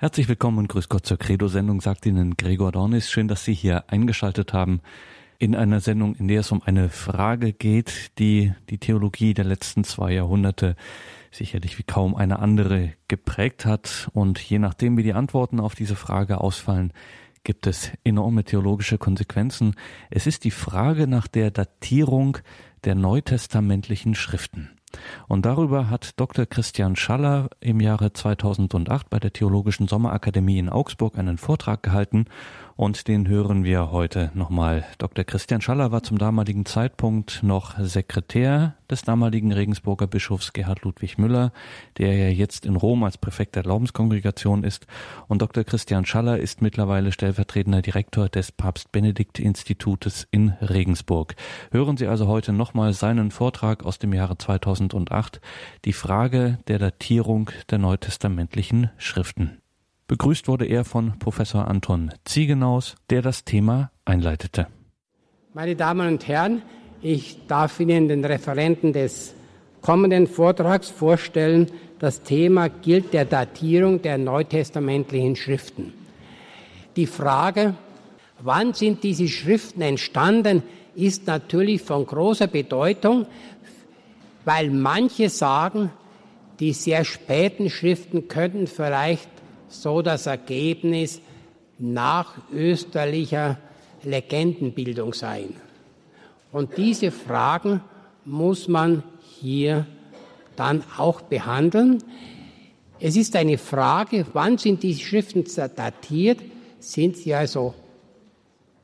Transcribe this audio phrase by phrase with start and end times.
[0.00, 3.10] Herzlich willkommen und grüß Gott zur Credo-Sendung, sagt Ihnen Gregor Dornis.
[3.10, 4.80] Schön, dass Sie hier eingeschaltet haben
[5.40, 9.82] in einer Sendung, in der es um eine Frage geht, die die Theologie der letzten
[9.82, 10.76] zwei Jahrhunderte
[11.32, 14.08] sicherlich wie kaum eine andere geprägt hat.
[14.12, 16.92] Und je nachdem, wie die Antworten auf diese Frage ausfallen,
[17.42, 19.74] gibt es enorme theologische Konsequenzen.
[20.10, 22.38] Es ist die Frage nach der Datierung
[22.84, 24.77] der neutestamentlichen Schriften.
[25.28, 26.46] Und darüber hat Dr.
[26.46, 32.26] Christian Schaller im Jahre 2008 bei der Theologischen Sommerakademie in Augsburg einen Vortrag gehalten
[32.78, 34.84] und den hören wir heute nochmal.
[34.98, 35.24] Dr.
[35.24, 41.52] Christian Schaller war zum damaligen Zeitpunkt noch Sekretär des damaligen Regensburger Bischofs Gerhard Ludwig Müller,
[41.98, 44.86] der ja jetzt in Rom als Präfekt der Glaubenskongregation ist.
[45.26, 45.64] Und Dr.
[45.64, 51.34] Christian Schaller ist mittlerweile stellvertretender Direktor des Papst Benedikt Institutes in Regensburg.
[51.72, 55.40] Hören Sie also heute nochmal seinen Vortrag aus dem Jahre 2008,
[55.84, 59.58] die Frage der Datierung der neutestamentlichen Schriften.
[60.08, 64.66] Begrüßt wurde er von Professor Anton Ziegenaus, der das Thema einleitete.
[65.52, 66.62] Meine Damen und Herren,
[67.02, 69.34] ich darf Ihnen den Referenten des
[69.82, 71.70] kommenden Vortrags vorstellen.
[71.98, 75.92] Das Thema gilt der Datierung der neutestamentlichen Schriften.
[76.96, 77.74] Die Frage,
[78.40, 80.62] wann sind diese Schriften entstanden,
[80.94, 83.26] ist natürlich von großer Bedeutung,
[84.46, 85.90] weil manche sagen,
[86.60, 89.28] die sehr späten Schriften könnten vielleicht
[89.68, 91.20] so das Ergebnis
[91.78, 93.58] nach österlicher
[94.02, 95.54] Legendenbildung sein.
[96.52, 97.82] Und diese Fragen
[98.24, 99.02] muss man
[99.40, 99.86] hier
[100.56, 102.02] dann auch behandeln.
[103.00, 105.44] Es ist eine Frage, wann sind die Schriften
[105.76, 106.40] datiert?
[106.80, 107.74] Sind sie also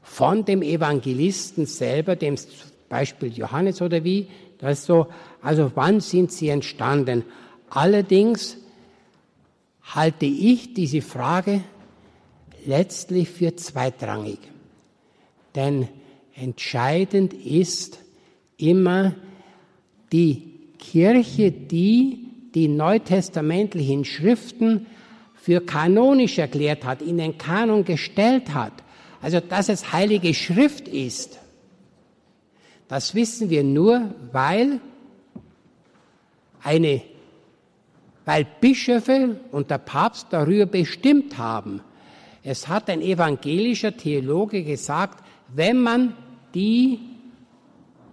[0.02, 2.36] von dem Evangelisten selber, dem
[2.88, 4.28] Beispiel Johannes oder wie?
[4.58, 5.08] Das ist so,
[5.42, 7.24] also wann sind sie entstanden?
[7.70, 8.56] Allerdings
[9.84, 11.62] halte ich diese Frage
[12.66, 14.38] letztlich für zweitrangig.
[15.54, 15.88] Denn
[16.34, 17.98] entscheidend ist
[18.56, 19.14] immer
[20.12, 22.20] die Kirche, die
[22.54, 24.86] die neutestamentlichen Schriften
[25.34, 28.72] für kanonisch erklärt hat, in den Kanon gestellt hat.
[29.20, 31.38] Also, dass es heilige Schrift ist,
[32.88, 34.80] das wissen wir nur, weil
[36.62, 37.02] eine
[38.24, 41.82] weil Bischöfe und der Papst darüber bestimmt haben.
[42.42, 45.24] Es hat ein evangelischer Theologe gesagt,
[45.54, 46.14] wenn man
[46.54, 47.00] die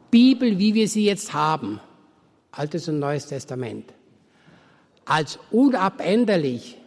[0.10, 1.80] Bibel, wie wir sie jetzt haben,
[2.52, 3.94] Altes und Neues Testament,
[5.06, 6.78] als unabänderlich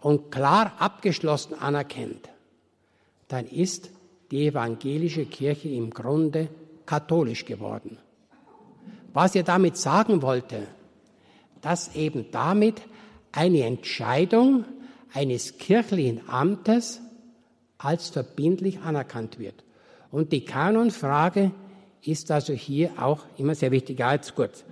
[0.00, 2.28] und klar abgeschlossen anerkennt,
[3.28, 3.90] dann ist
[4.30, 6.48] die evangelische Kirche im Grunde
[6.84, 7.98] katholisch geworden.
[9.12, 10.66] Was er damit sagen wollte,
[11.62, 12.82] dass eben damit
[13.32, 14.64] eine Entscheidung
[15.12, 17.00] eines kirchlichen Amtes
[17.78, 19.64] als verbindlich anerkannt wird.
[20.10, 21.52] Und die Kanonfrage
[22.02, 24.02] ist also hier auch immer sehr wichtig.
[24.02, 24.64] Als kurz.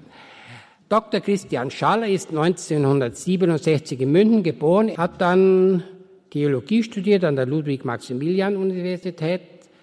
[0.89, 1.21] Dr.
[1.21, 5.83] Christian Schaller ist 1967 in München geboren, hat dann
[6.31, 9.41] Theologie studiert an der Ludwig-Maximilian-Universität.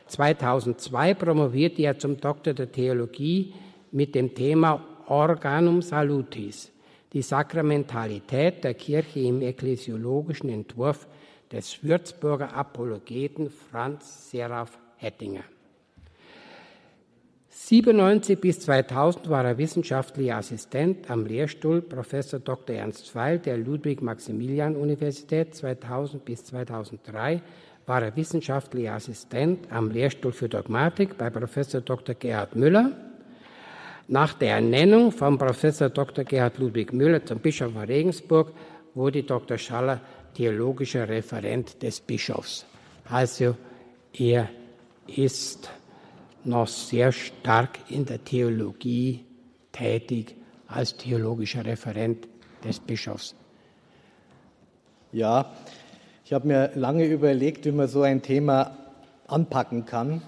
[0.07, 3.53] 2002 promovierte er zum Doktor der Theologie
[3.91, 6.71] mit dem Thema Organum Salutis
[7.13, 11.07] die Sakramentalität der Kirche im ekklesiologischen Entwurf
[11.51, 15.43] des Würzburger Apologeten Franz Seraph Hettinger.
[17.49, 22.75] 97 bis 2000 war er wissenschaftlicher Assistent am Lehrstuhl Professor Dr.
[22.77, 25.53] Ernst Pfeil der Ludwig-Maximilian-Universität.
[25.53, 27.41] 2000 bis 2003
[27.85, 32.15] war er wissenschaftlicher Assistent am Lehrstuhl für Dogmatik bei Professor Dr.
[32.15, 33.10] Gerhard Müller
[34.11, 36.25] nach der Ernennung von Professor Dr.
[36.25, 38.51] Gerhard Ludwig Müller zum Bischof von Regensburg
[38.93, 39.57] wurde Dr.
[39.57, 40.01] Schaller
[40.33, 42.65] theologischer Referent des Bischofs.
[43.05, 43.55] Also
[44.11, 44.49] er
[45.07, 45.69] ist
[46.43, 49.23] noch sehr stark in der Theologie
[49.71, 50.35] tätig
[50.67, 52.27] als theologischer Referent
[52.65, 53.33] des Bischofs.
[55.13, 55.53] Ja,
[56.25, 58.77] ich habe mir lange überlegt, wie man so ein Thema
[59.27, 60.21] anpacken kann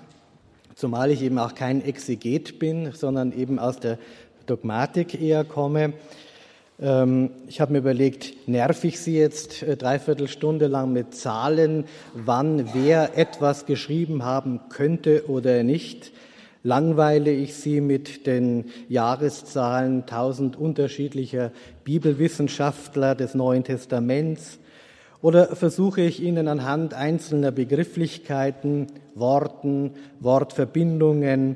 [0.75, 3.98] zumal ich eben auch kein Exeget bin, sondern eben aus der
[4.46, 5.94] Dogmatik eher komme.
[6.81, 11.86] Ähm, ich habe mir überlegt, nerv ich Sie jetzt äh, dreiviertel Stunde lang mit Zahlen,
[12.14, 16.12] wann wer etwas geschrieben haben könnte oder nicht?
[16.64, 21.52] Langweile ich Sie mit den Jahreszahlen tausend unterschiedlicher
[21.84, 24.60] Bibelwissenschaftler des Neuen Testaments?
[25.24, 31.56] Oder versuche ich Ihnen anhand einzelner Begrifflichkeiten, Worten, Wortverbindungen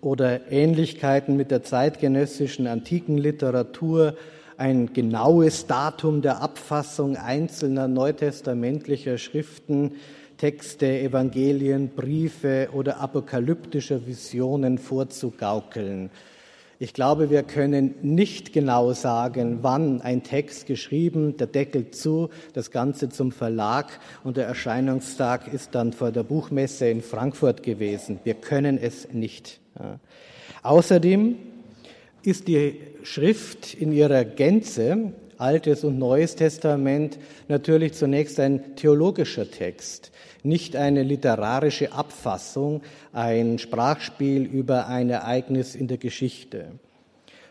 [0.00, 4.14] oder Ähnlichkeiten mit der zeitgenössischen antiken Literatur
[4.56, 9.96] ein genaues Datum der Abfassung einzelner neutestamentlicher Schriften,
[10.36, 16.10] Texte, Evangelien, Briefe oder apokalyptischer Visionen vorzugaukeln.
[16.82, 22.70] Ich glaube, wir können nicht genau sagen, wann ein Text geschrieben, der Deckel zu, das
[22.70, 28.18] Ganze zum Verlag und der Erscheinungstag ist dann vor der Buchmesse in Frankfurt gewesen.
[28.24, 29.60] Wir können es nicht.
[30.62, 31.36] Außerdem
[32.22, 40.12] ist die Schrift in ihrer Gänze, Altes und Neues Testament, natürlich zunächst ein theologischer Text
[40.42, 42.82] nicht eine literarische Abfassung,
[43.12, 46.66] ein Sprachspiel über ein Ereignis in der Geschichte.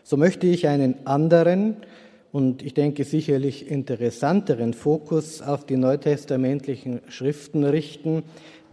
[0.02, 1.76] So möchte ich einen anderen
[2.32, 8.22] und ich denke sicherlich interessanteren Fokus auf die neutestamentlichen Schriften richten,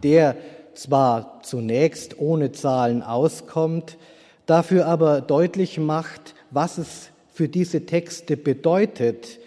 [0.02, 0.36] der
[0.74, 3.98] zwar zunächst ohne Zahlen auskommt,
[4.46, 9.38] dafür aber deutlich macht, was es für diese Texte bedeutet,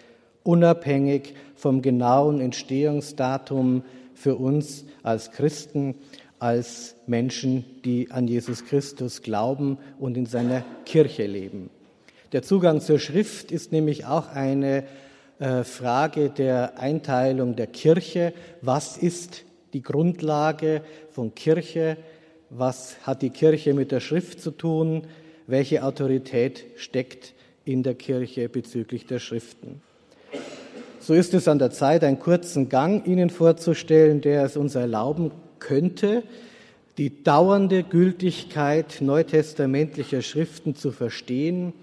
[0.44, 3.84] unabhängig vom genauen Entstehungsdatum
[4.16, 5.96] für uns als Christen,
[6.40, 11.70] als Menschen, die an Jesus Christus glauben und in seiner Kirche leben.
[12.32, 14.86] Der Zugang zur Schrift ist nämlich auch eine
[15.40, 18.32] äh, Frage der Einteilung der Kirche.
[18.62, 19.44] Was ist
[19.74, 21.98] die Grundlage von Kirche?
[22.50, 25.08] Was hat die Kirche mit der Schrift zu tun?
[25.46, 27.34] Welche Autorität steckt
[27.66, 29.82] in der Kirche bezüglich der Schriften?
[31.00, 35.32] So ist es an der Zeit, einen kurzen Gang Ihnen vorzustellen, der es uns erlauben
[35.60, 36.24] könnte,
[36.98, 41.74] die dauernde Gültigkeit neutestamentlicher Schriften zu verstehen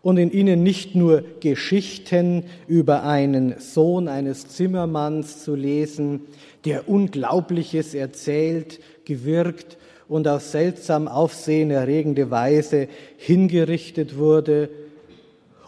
[0.00, 6.22] und in ihnen nicht nur Geschichten über einen Sohn eines Zimmermanns zu lesen,
[6.64, 9.78] der Unglaubliches erzählt, gewirkt
[10.08, 14.70] und auf seltsam aufsehenerregende Weise hingerichtet wurde,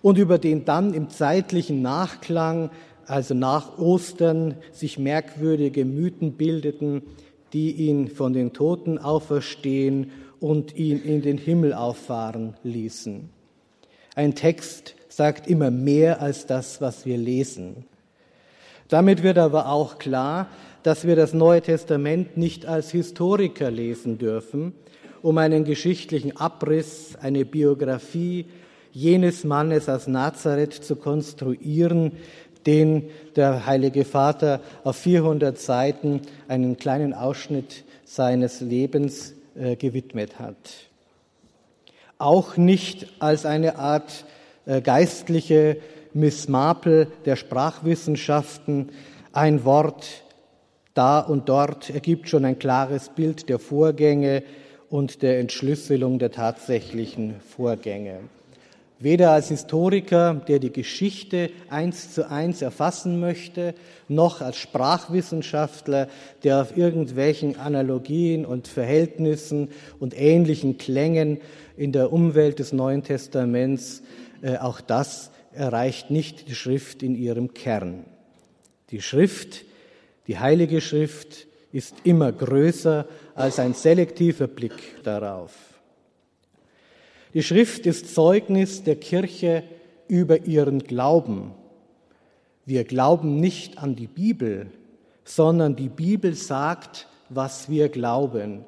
[0.05, 2.69] und über den dann im zeitlichen Nachklang,
[3.07, 7.01] also nach Ostern, sich merkwürdige Mythen bildeten,
[7.55, 10.11] die ihn von den Toten auferstehen
[10.41, 13.31] und ihn in den Himmel auffahren ließen.
[14.15, 17.87] Ein Text sagt immer mehr als das, was wir lesen.
[18.89, 20.49] Damit wird aber auch klar,
[20.83, 24.75] dass wir das Neue Testament nicht als Historiker lesen dürfen,
[25.23, 28.45] um einen geschichtlichen Abriss, eine Biografie,
[28.95, 32.13] jenes Mannes aus Nazareth zu konstruieren,
[32.65, 40.57] den der Heilige Vater auf 400 Seiten einen kleinen Ausschnitt seines Lebens äh, gewidmet hat.
[42.17, 44.25] Auch nicht als eine Art
[44.65, 45.77] äh, geistliche
[46.15, 48.91] Miss Marple der Sprachwissenschaften,
[49.33, 50.23] ein Wort
[50.95, 54.45] da und dort ergibt schon ein klares Bild der Vorgänge
[54.89, 58.21] und der Entschlüsselung der tatsächlichen Vorgänge
[58.99, 63.75] weder als Historiker, der die Geschichte eins zu eins erfassen möchte,
[64.09, 66.09] noch als Sprachwissenschaftler,
[66.43, 69.69] der auf irgendwelchen Analogien und Verhältnissen
[69.99, 71.41] und ähnlichen Klängen
[71.77, 74.03] in der Umwelt des Neuen Testaments,
[74.43, 78.05] äh, auch das erreicht nicht die Schrift in ihrem Kern.
[78.91, 79.65] Die Schrift,
[80.27, 85.74] die Heilige Schrift, ist immer größer als ein selektiver Blick darauf.
[87.35, 89.65] Die Schrift ist Zeugnis der Kirche
[90.07, 91.53] über ihren Glauben.
[92.65, 94.69] Wir glauben nicht an die Bibel,
[95.25, 98.65] sondern die Bibel sagt, was wir glauben.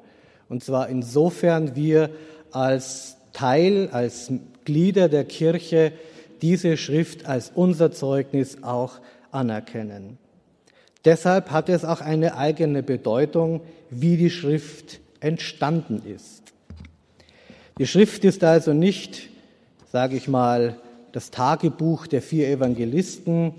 [0.49, 2.09] Und zwar insofern wir
[2.51, 4.31] als Teil, als
[4.65, 5.93] Glieder der Kirche
[6.41, 8.99] diese Schrift als unser Zeugnis auch
[9.31, 10.17] anerkennen.
[11.05, 16.43] Deshalb hat es auch eine eigene Bedeutung, wie die Schrift entstanden ist.
[17.79, 19.29] Die Schrift ist also nicht,
[19.91, 20.77] sage ich mal,
[21.11, 23.53] das Tagebuch der vier Evangelisten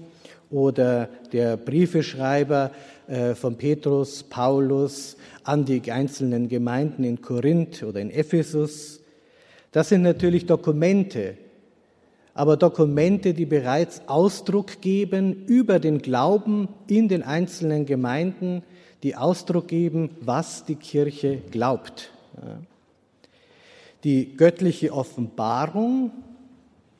[0.50, 2.72] oder der Briefeschreiber
[3.06, 9.00] äh, von Petrus, Paulus an die einzelnen Gemeinden in Korinth oder in Ephesus.
[9.70, 11.36] Das sind natürlich Dokumente,
[12.34, 18.64] aber Dokumente, die bereits Ausdruck geben über den Glauben in den einzelnen Gemeinden,
[19.04, 22.10] die Ausdruck geben, was die Kirche glaubt.
[24.04, 26.12] Die göttliche Offenbarung,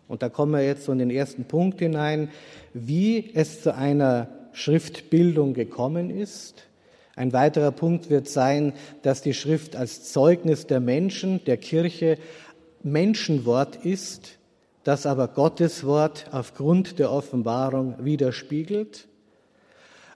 [0.08, 2.30] und da kommen wir jetzt so in den ersten Punkt hinein,
[2.74, 6.64] wie es zu einer Schriftbildung gekommen ist.
[7.14, 12.18] Ein weiterer Punkt wird sein, dass die Schrift als Zeugnis der Menschen, der Kirche,
[12.82, 14.38] Menschenwort ist,
[14.84, 19.08] das aber Gottes Wort aufgrund der Offenbarung widerspiegelt.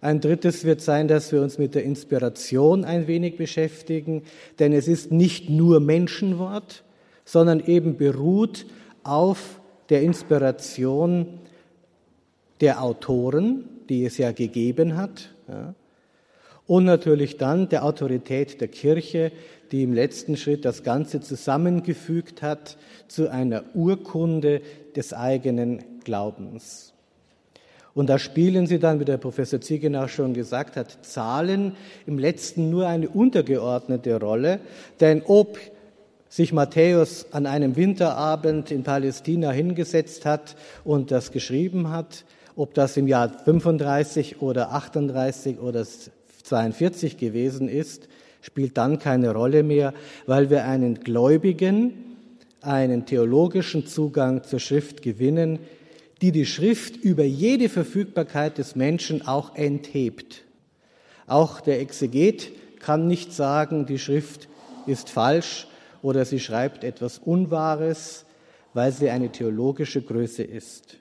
[0.02, 4.24] Ein drittes wird sein, dass wir uns mit der Inspiration ein wenig beschäftigen,
[4.58, 6.82] denn es ist nicht nur Menschenwort,
[7.24, 8.66] sondern eben beruht
[9.04, 11.38] auf der Inspiration
[12.60, 15.74] der Autoren, die es ja gegeben hat, ja,
[16.66, 19.30] und natürlich dann der Autorität der Kirche,
[19.72, 22.76] die im letzten Schritt das Ganze zusammengefügt hat
[23.08, 24.62] zu einer Urkunde
[24.96, 26.92] des eigenen Glaubens.
[27.94, 32.70] Und da spielen sie dann, wie der Professor Ziegenau schon gesagt hat, Zahlen im letzten
[32.70, 34.60] nur eine untergeordnete Rolle.
[35.00, 35.58] Denn ob
[36.28, 42.24] sich Matthäus an einem Winterabend in Palästina hingesetzt hat und das geschrieben hat,
[42.56, 45.86] ob das im Jahr 35 oder 38 oder
[46.42, 48.08] 42 gewesen ist,
[48.40, 49.92] spielt dann keine Rolle mehr,
[50.26, 51.92] weil wir einen gläubigen,
[52.62, 55.58] einen theologischen Zugang zur Schrift gewinnen,
[56.22, 60.44] die die Schrift über jede Verfügbarkeit des Menschen auch enthebt.
[61.26, 64.48] Auch der Exeget kann nicht sagen, die Schrift
[64.86, 65.66] ist falsch
[66.00, 68.24] oder sie schreibt etwas Unwahres,
[68.72, 70.98] weil sie eine theologische Größe ist.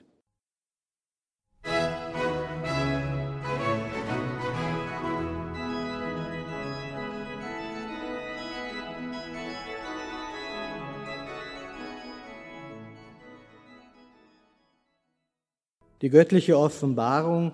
[16.02, 17.52] Die göttliche Offenbarung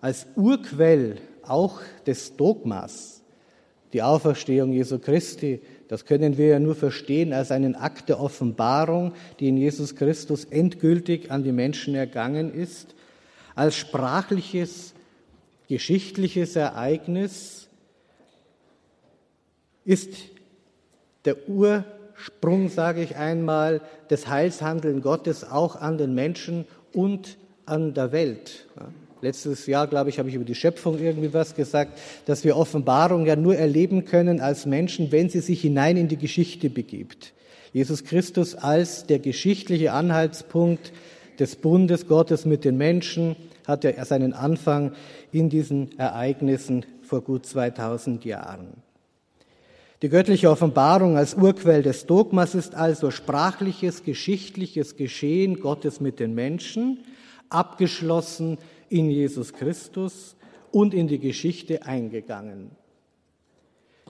[0.00, 3.22] als Urquell auch des Dogmas,
[3.92, 9.14] die Auferstehung Jesu Christi, das können wir ja nur verstehen als einen Akt der Offenbarung,
[9.40, 12.94] die in Jesus Christus endgültig an die Menschen ergangen ist,
[13.54, 14.94] als sprachliches,
[15.68, 17.68] geschichtliches Ereignis
[19.84, 20.14] ist
[21.24, 27.38] der Ursprung, sage ich einmal, des Heilshandeln Gottes auch an den Menschen und
[27.68, 28.66] an der Welt.
[29.20, 33.26] Letztes Jahr, glaube ich, habe ich über die Schöpfung irgendwie was gesagt, dass wir Offenbarung
[33.26, 37.32] ja nur erleben können als Menschen, wenn sie sich hinein in die Geschichte begibt.
[37.72, 40.92] Jesus Christus als der geschichtliche Anhaltspunkt
[41.38, 44.92] des Bundes Gottes mit den Menschen hat er seinen Anfang
[45.30, 48.82] in diesen Ereignissen vor gut 2000 Jahren.
[50.00, 56.34] Die göttliche Offenbarung als Urquell des Dogmas ist also sprachliches, geschichtliches Geschehen Gottes mit den
[56.34, 57.00] Menschen,
[57.50, 60.36] abgeschlossen in Jesus Christus
[60.70, 62.70] und in die Geschichte eingegangen.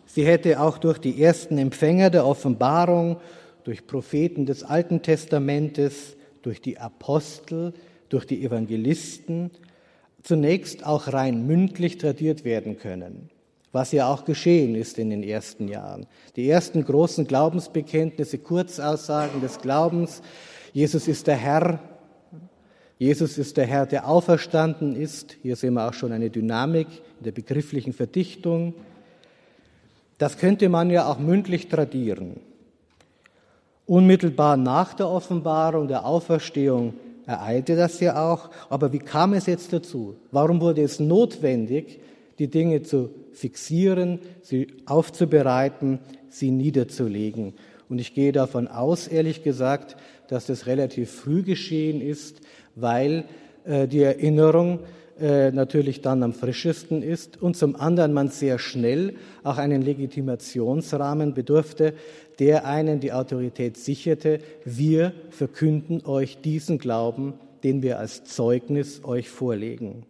[0.06, 3.18] Sie hätte auch durch die ersten Empfänger der Offenbarung,
[3.64, 7.74] durch Propheten des Alten Testamentes, durch die Apostel,
[8.08, 9.50] durch die Evangelisten
[10.22, 13.30] zunächst auch rein mündlich tradiert werden können,
[13.72, 16.06] was ja auch geschehen ist in den ersten Jahren.
[16.36, 20.22] Die ersten großen Glaubensbekenntnisse, Kurzaussagen des Glaubens,
[20.72, 21.80] Jesus ist der Herr,
[22.98, 25.36] Jesus ist der Herr, der auferstanden ist.
[25.42, 26.88] Hier sehen wir auch schon eine Dynamik
[27.18, 28.74] in der begrifflichen Verdichtung.
[30.18, 32.40] Das könnte man ja auch mündlich tradieren.
[33.86, 38.50] Unmittelbar nach der Offenbarung, der Auferstehung ereilte das ja auch.
[38.68, 40.16] Aber wie kam es jetzt dazu?
[40.32, 42.00] Warum wurde es notwendig,
[42.40, 47.54] die Dinge zu fixieren, sie aufzubereiten, sie niederzulegen?
[47.88, 49.96] Und ich gehe davon aus, ehrlich gesagt,
[50.28, 52.40] dass das relativ früh geschehen ist,
[52.80, 53.24] weil
[53.64, 54.80] äh, die Erinnerung
[55.20, 61.34] äh, natürlich dann am frischesten ist und zum anderen man sehr schnell auch einen Legitimationsrahmen
[61.34, 61.94] bedurfte,
[62.38, 69.28] der einen die Autorität sicherte, wir verkünden euch diesen Glauben, den wir als Zeugnis euch
[69.28, 70.04] vorlegen.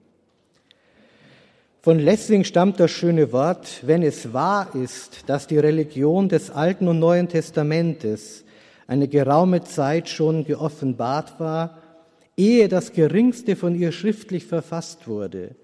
[1.80, 6.86] Von Lessing stammt das schöne Wort, wenn es wahr ist, dass die Religion des Alten
[6.86, 8.44] und Neuen Testamentes
[8.86, 11.77] eine geraume Zeit schon geoffenbart war,
[12.38, 15.56] ehe das geringste von ihr schriftlich verfasst wurde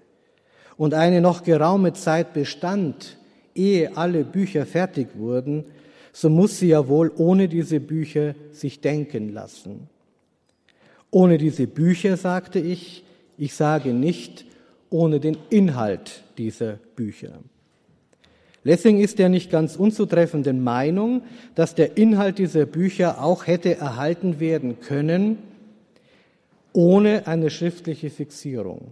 [0.77, 3.17] und eine noch geraume Zeit bestand,
[3.55, 5.65] ehe alle Bücher fertig wurden,
[6.11, 9.89] so muss sie ja wohl ohne diese Bücher sich denken lassen.
[11.11, 13.05] Ohne diese Bücher, sagte ich,
[13.37, 14.45] ich sage nicht
[14.89, 17.39] ohne den Inhalt dieser Bücher.
[18.63, 21.21] Lessing ist ja nicht ganz unzutreffenden Meinung,
[21.53, 25.37] dass der Inhalt dieser Bücher auch hätte erhalten werden können,
[26.75, 28.91] ohne eine schriftliche Fixierung,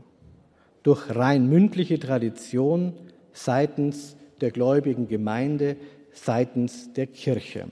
[0.84, 2.94] durch rein mündliche Tradition
[3.34, 5.76] seitens der gläubigen Gemeinde,
[6.12, 7.66] seitens der Kirche.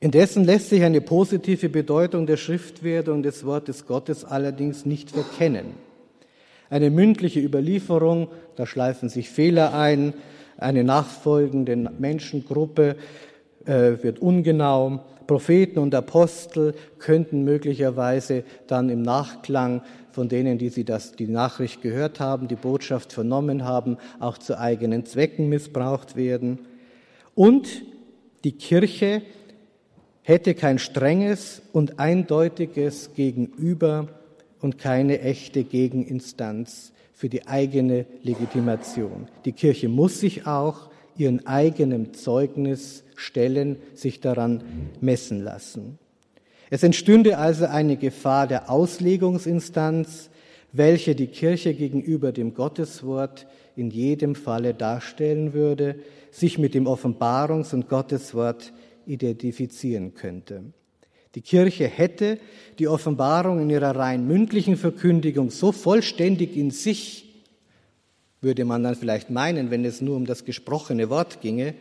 [0.00, 5.74] Indessen lässt sich eine positive Bedeutung der Schriftwerdung des Wortes Gottes allerdings nicht verkennen.
[6.68, 10.14] Eine mündliche Überlieferung, da schleifen sich Fehler ein,
[10.56, 12.96] eine nachfolgende Menschengruppe
[13.64, 20.84] äh, wird ungenau, Propheten und Apostel könnten möglicherweise dann im Nachklang von denen, die sie
[20.84, 26.58] das, die Nachricht gehört haben, die Botschaft vernommen haben, auch zu eigenen Zwecken missbraucht werden.
[27.34, 27.82] Und
[28.44, 29.22] die Kirche
[30.22, 34.08] hätte kein strenges und eindeutiges Gegenüber
[34.60, 39.28] und keine echte Gegeninstanz für die eigene Legitimation.
[39.44, 40.89] Die Kirche muss sich auch
[41.20, 44.64] ihren eigenen Zeugnis stellen, sich daran
[45.00, 45.98] messen lassen.
[46.70, 50.30] Es entstünde also eine Gefahr der Auslegungsinstanz,
[50.72, 53.46] welche die Kirche gegenüber dem Gotteswort
[53.76, 55.96] in jedem Falle darstellen würde,
[56.30, 58.72] sich mit dem Offenbarungs- und Gotteswort
[59.06, 60.62] identifizieren könnte.
[61.34, 62.38] Die Kirche hätte
[62.78, 67.29] die Offenbarung in ihrer rein mündlichen Verkündigung so vollständig in sich,
[68.40, 71.74] würde man dann vielleicht meinen, wenn es nur um das gesprochene Wort ginge,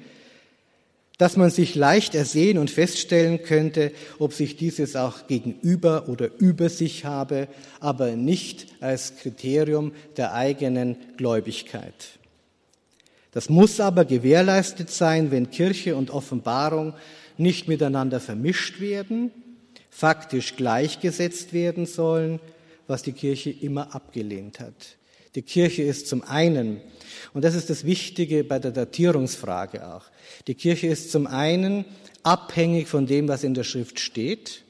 [1.19, 6.69] dass man sich leicht ersehen und feststellen könnte, ob sich dieses auch gegenüber oder über
[6.69, 7.49] sich habe,
[7.81, 11.93] aber nicht als Kriterium der eigenen Gläubigkeit.
[13.31, 16.93] Das muss aber gewährleistet sein, wenn Kirche und Offenbarung
[17.37, 19.31] nicht miteinander vermischt werden,
[19.89, 22.39] faktisch gleichgesetzt werden sollen,
[22.87, 24.98] was die Kirche immer abgelehnt hat.
[25.35, 26.81] Die Kirche ist zum einen,
[27.33, 30.05] und das ist das Wichtige bei der Datierungsfrage auch,
[30.47, 31.85] die Kirche ist zum einen
[32.23, 34.63] abhängig von dem, was in der Schrift steht,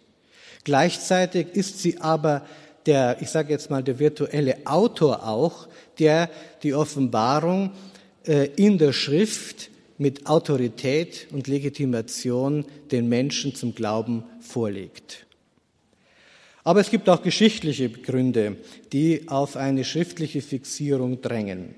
[0.66, 2.46] gleichzeitig ist sie aber
[2.86, 5.68] der, ich sage jetzt mal, der virtuelle Autor auch,
[6.00, 6.30] der
[6.64, 7.72] die Offenbarung
[8.26, 15.26] äh, in der Schrift mit Autorität und Legitimation den Menschen zum Glauben vorlegt.
[16.70, 18.58] Aber es gibt auch geschichtliche Gründe,
[18.94, 21.74] die auf eine schriftliche Fixierung drängen.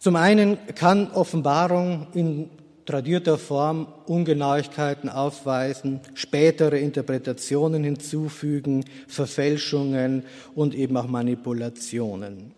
[0.00, 2.50] Zum einen kann Offenbarung in
[2.84, 10.24] tradierter Form Ungenauigkeiten aufweisen, spätere Interpretationen hinzufügen, Verfälschungen
[10.56, 12.54] und eben auch Manipulationen.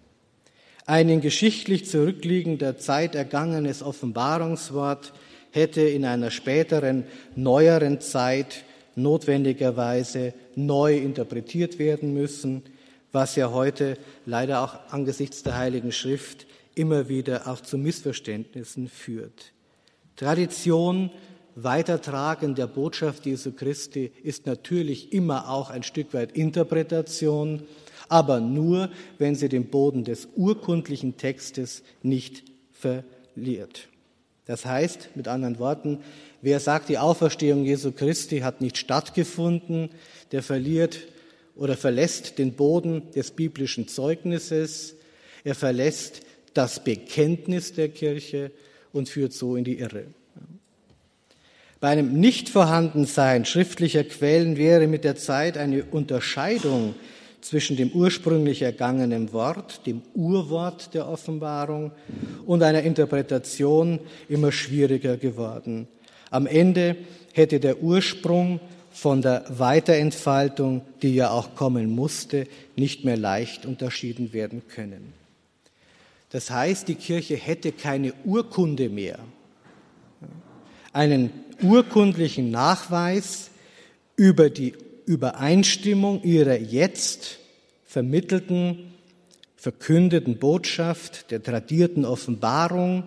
[0.87, 5.13] Ein in geschichtlich zurückliegender Zeit ergangenes Offenbarungswort
[5.51, 7.05] hätte in einer späteren,
[7.35, 8.65] neueren Zeit
[8.97, 12.63] notwendigerweise neu interpretiert werden müssen,
[13.13, 19.53] was ja heute leider auch angesichts der Heiligen Schrift immer wieder auch zu Missverständnissen führt.
[20.17, 21.11] Tradition,
[21.55, 27.63] Weitertragen der Botschaft Jesu Christi ist natürlich immer auch ein Stück weit Interpretation,
[28.09, 33.89] aber nur, wenn sie den Boden des urkundlichen Textes nicht verliert.
[34.45, 36.01] Das heißt, mit anderen Worten,
[36.43, 39.91] wer sagt, die Auferstehung Jesu Christi hat nicht stattgefunden,
[40.33, 40.99] der verliert
[41.55, 44.95] oder verlässt den Boden des biblischen Zeugnisses,
[45.45, 46.23] er verlässt
[46.55, 48.51] das Bekenntnis der Kirche
[48.93, 50.05] und führt so in die Irre.
[51.81, 56.95] Bei einem Nichtvorhandensein schriftlicher Quellen wäre mit der Zeit eine Unterscheidung
[57.43, 61.93] zwischen dem ursprünglich ergangenen Wort, dem Urwort der Offenbarung
[62.47, 65.87] und einer Interpretation immer schwieriger geworden.
[66.31, 66.97] Am Ende
[67.33, 68.61] hätte der Ursprung
[68.91, 75.13] von der Weiterentfaltung, die ja auch kommen musste, nicht mehr leicht unterschieden werden können.
[76.31, 79.19] Das heißt, die Kirche hätte keine Urkunde mehr,
[80.93, 81.31] einen
[81.63, 83.51] urkundlichen Nachweis
[84.17, 87.39] über die Übereinstimmung ihrer jetzt
[87.85, 88.93] vermittelten,
[89.57, 93.05] verkündeten Botschaft, der tradierten Offenbarung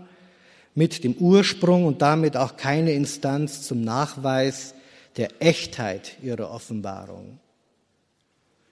[0.79, 4.73] mit dem Ursprung und damit auch keine Instanz zum Nachweis
[5.17, 7.37] der Echtheit ihrer Offenbarung.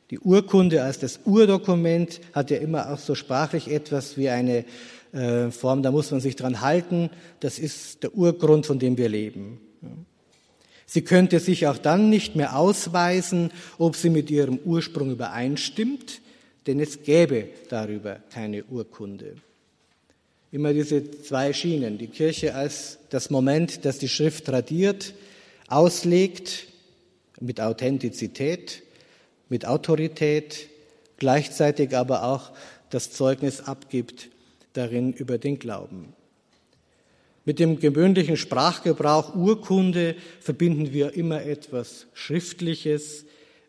[0.09, 4.63] Die Urkunde als das Urdokument hat ja immer auch so sprachlich etwas wie eine
[5.11, 7.09] äh, Form, da muss man sich dran halten.
[7.41, 9.59] Das ist der Urgrund, von dem wir leben.
[10.85, 16.21] Sie könnte sich auch dann nicht mehr ausweisen, ob sie mit ihrem Ursprung übereinstimmt,
[16.67, 19.35] denn es gäbe darüber keine Urkunde.
[20.51, 21.97] Immer diese zwei Schienen.
[21.97, 25.13] Die Kirche als das Moment, das die Schrift tradiert,
[25.67, 26.67] auslegt
[27.39, 28.83] mit Authentizität
[29.49, 30.69] mit Autorität,
[31.17, 32.51] gleichzeitig aber auch
[32.89, 34.29] das Zeugnis abgibt
[34.73, 36.13] darin über den Glauben.
[37.45, 43.25] Mit dem gewöhnlichen Sprachgebrauch Urkunde verbinden wir immer etwas Schriftliches,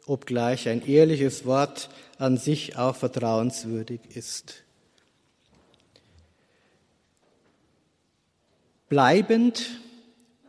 [0.07, 1.89] obgleich ein ehrliches Wort
[2.19, 4.65] an sich auch vertrauenswürdig ist.
[8.89, 9.67] Bleibend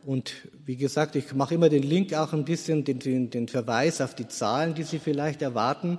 [0.06, 0.32] und
[0.64, 4.14] wie gesagt, ich mache immer den Link auch ein bisschen, den, den, den Verweis auf
[4.14, 5.98] die Zahlen, die Sie vielleicht erwarten.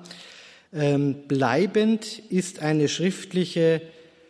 [0.73, 3.81] Ähm, bleibend ist eine schriftliche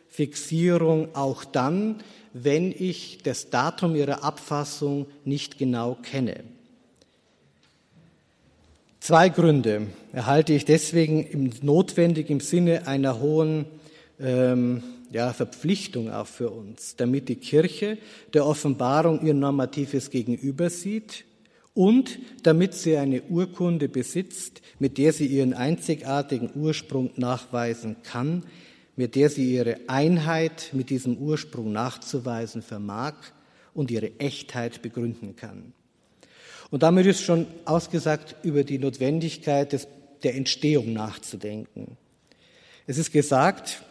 [0.09, 6.43] Fixierung auch dann, wenn ich das Datum ihrer Abfassung nicht genau kenne.
[8.99, 13.65] Zwei Gründe erhalte ich deswegen notwendig im Sinne einer hohen
[14.19, 17.97] ähm, ja, Verpflichtung auch für uns, damit die Kirche
[18.33, 21.25] der Offenbarung ihr normatives Gegenüber sieht
[21.73, 28.43] und damit sie eine Urkunde besitzt, mit der sie ihren einzigartigen Ursprung nachweisen kann,
[28.95, 33.15] mit der sie ihre Einheit mit diesem Ursprung nachzuweisen vermag
[33.73, 35.73] und ihre Echtheit begründen kann.
[36.69, 39.87] Und damit ist schon ausgesagt über die Notwendigkeit des,
[40.23, 41.97] der Entstehung nachzudenken.
[42.87, 43.83] Es ist gesagt,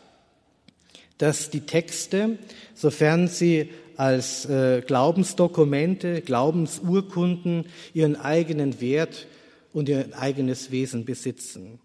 [1.20, 2.38] dass die Texte,
[2.74, 9.26] sofern sie als äh, Glaubensdokumente, Glaubensurkunden ihren eigenen Wert
[9.74, 11.78] und ihr eigenes Wesen besitzen.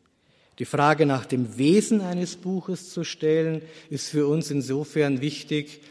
[0.57, 5.81] Die Frage nach dem Wesen eines Buches zu stellen, ist für uns insofern wichtig,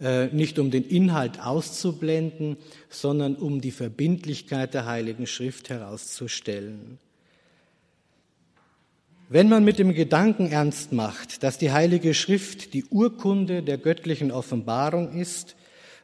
[0.00, 2.56] äh, nicht um den Inhalt auszublenden,
[2.88, 7.00] sondern um die Verbindlichkeit der Heiligen Schrift herauszustellen.
[9.32, 14.30] Wenn man mit dem Gedanken ernst macht, dass die Heilige Schrift die Urkunde der göttlichen
[14.30, 15.56] Offenbarung ist,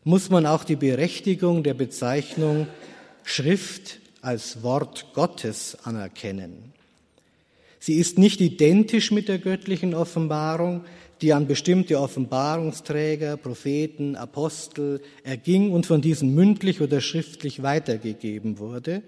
[0.03, 2.69] muss man auch die Berechtigung der Bezeichnung
[3.25, 6.73] Schrift als Wort Gottes anerkennen.
[7.79, 10.87] Sie ist nicht identisch mit der göttlichen Offenbarung,
[11.21, 19.03] die an bestimmte Offenbarungsträger, Propheten, Apostel erging und von diesen mündlich oder schriftlich weitergegeben wurde.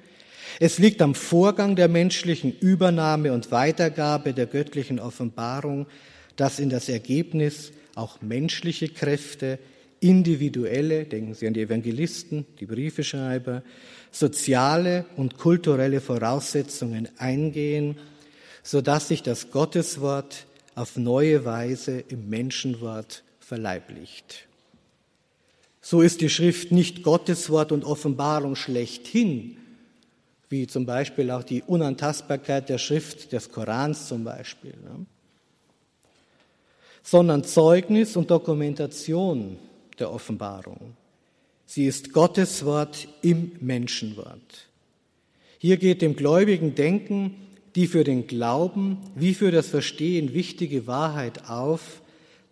[0.58, 5.86] Es liegt am Vorgang der menschlichen Übernahme und Weitergabe der göttlichen Offenbarung,
[6.36, 9.58] dass in das Ergebnis auch menschliche Kräfte,
[10.00, 13.62] individuelle, denken Sie an die Evangelisten, die Briefeschreiber,
[14.10, 17.96] soziale und kulturelle Voraussetzungen eingehen,
[18.62, 24.46] so dass sich das Gotteswort auf neue Weise im Menschenwort verleiblicht.
[25.82, 29.56] So ist die Schrift nicht Gotteswort und Offenbarung schlechthin,
[30.50, 35.06] wie zum Beispiel auch die Unantastbarkeit der Schrift des Korans zum Beispiel, ne?
[37.02, 39.56] sondern Zeugnis und Dokumentation
[39.98, 40.96] der Offenbarung.
[41.64, 44.68] Sie ist Gottes Wort im Menschenwort.
[45.58, 47.34] Hier geht dem gläubigen Denken
[47.74, 52.02] die für den Glauben wie für das Verstehen wichtige Wahrheit auf,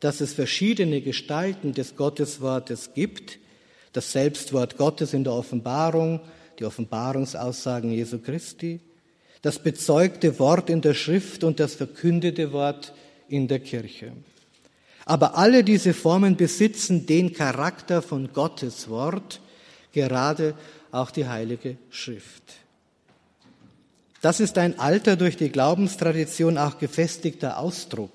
[0.01, 3.39] dass es verschiedene Gestalten des Gotteswortes gibt,
[3.93, 6.21] das Selbstwort Gottes in der Offenbarung,
[6.59, 8.81] die Offenbarungsaussagen Jesu Christi,
[9.43, 12.93] das bezeugte Wort in der Schrift und das verkündete Wort
[13.29, 14.13] in der Kirche.
[15.05, 19.41] Aber alle diese Formen besitzen den Charakter von Gottes Wort,
[19.93, 20.55] gerade
[20.91, 22.43] auch die Heilige Schrift.
[24.21, 28.13] Das ist ein alter, durch die Glaubenstradition auch gefestigter Ausdruck,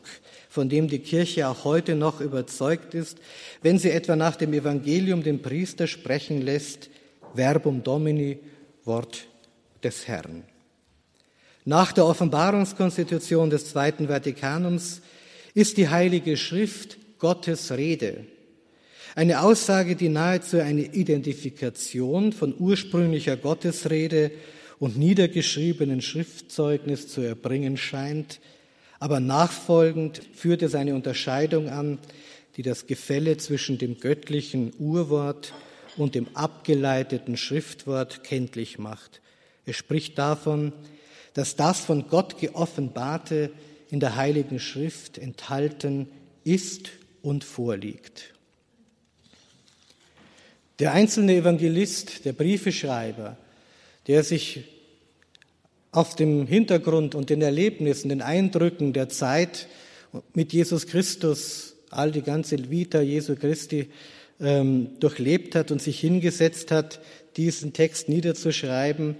[0.49, 3.17] von dem die Kirche auch heute noch überzeugt ist,
[3.61, 6.89] wenn sie etwa nach dem Evangelium den Priester sprechen lässt,
[7.35, 8.39] Verbum Domini,
[8.85, 9.27] Wort
[9.83, 10.43] des Herrn.
[11.65, 15.01] Nach der Offenbarungskonstitution des Zweiten Vatikanums
[15.53, 18.25] ist die Heilige Schrift Gottes Rede.
[19.15, 24.31] Eine Aussage, die nahezu eine Identifikation von ursprünglicher Gottesrede
[24.79, 28.39] und niedergeschriebenen Schriftzeugnis zu erbringen scheint,
[28.99, 31.99] aber nachfolgend führt es eine Unterscheidung an,
[32.57, 35.53] die das Gefälle zwischen dem göttlichen Urwort
[35.97, 39.21] und dem abgeleiteten Schriftwort kenntlich macht.
[39.65, 40.73] Es spricht davon,
[41.33, 43.51] dass das von Gott geoffenbarte
[43.89, 46.07] in der Heiligen Schrift enthalten
[46.43, 46.89] ist
[47.21, 48.33] und vorliegt.
[50.79, 53.37] Der einzelne Evangelist, der Briefeschreiber,
[54.07, 54.65] der sich
[55.91, 59.67] auf dem Hintergrund und den Erlebnissen, den Eindrücken der Zeit
[60.33, 63.89] mit Jesus Christus, all die ganze Vita Jesu Christi
[64.39, 66.99] ähm, durchlebt hat und sich hingesetzt hat,
[67.37, 69.15] diesen Text niederzuschreiben,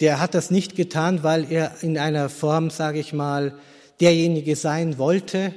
[0.00, 3.58] der hat das nicht getan, weil er in einer Form, sage ich mal,
[4.00, 5.54] derjenige sein wollte,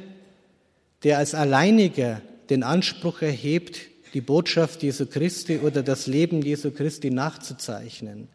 [1.03, 3.79] der als alleiniger den Anspruch erhebt,
[4.13, 8.27] die Botschaft Jesu Christi oder das Leben Jesu Christi nachzuzeichnen.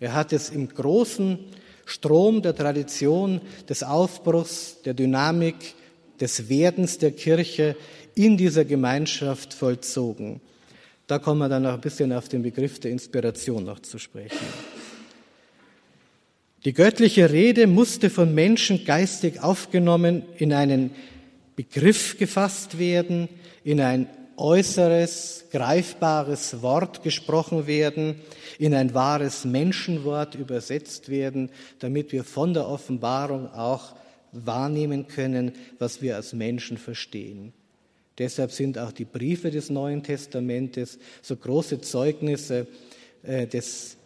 [0.00, 1.38] Er hat es im großen
[1.84, 5.74] Strom der Tradition, des Aufbruchs, der Dynamik,
[6.20, 7.76] des Werdens der Kirche
[8.14, 10.40] in dieser Gemeinschaft vollzogen.
[11.06, 14.46] Da kommen wir dann noch ein bisschen auf den Begriff der Inspiration noch zu sprechen.
[16.64, 20.92] Die göttliche Rede musste von Menschen geistig aufgenommen, in einen
[21.56, 23.28] Begriff gefasst werden,
[23.64, 28.16] in ein äußeres, greifbares Wort gesprochen werden,
[28.58, 31.50] in ein wahres Menschenwort übersetzt werden,
[31.80, 33.94] damit wir von der Offenbarung auch
[34.32, 37.52] wahrnehmen können, was wir als Menschen verstehen.
[38.18, 42.66] Deshalb sind auch die Briefe des Neuen Testamentes so große Zeugnisse
[43.22, 43.96] äh, des,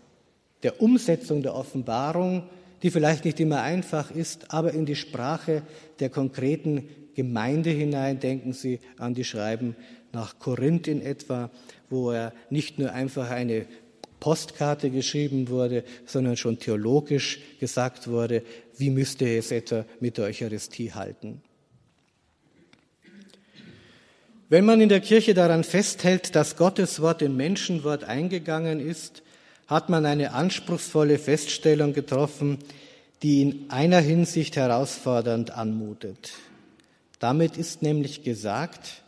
[0.63, 2.49] der Umsetzung der Offenbarung
[2.83, 5.63] die vielleicht nicht immer einfach ist, aber in die Sprache
[6.01, 8.21] der konkreten Gemeinde hinein.
[8.21, 9.77] Denken Sie an die Schreiben
[10.13, 11.51] nach Korinth in etwa,
[11.91, 13.67] wo er nicht nur einfach eine
[14.21, 18.43] Postkarte geschrieben wurde, sondern schon theologisch gesagt wurde,
[18.77, 21.43] wie müsste es etwa mit der Eucharistie halten.
[24.51, 29.23] Wenn man in der Kirche daran festhält, dass Gottes Wort in Menschenwort eingegangen ist,
[29.67, 32.57] hat man eine anspruchsvolle Feststellung getroffen,
[33.23, 36.33] die in einer Hinsicht herausfordernd anmutet.
[37.19, 39.03] Damit ist nämlich gesagt,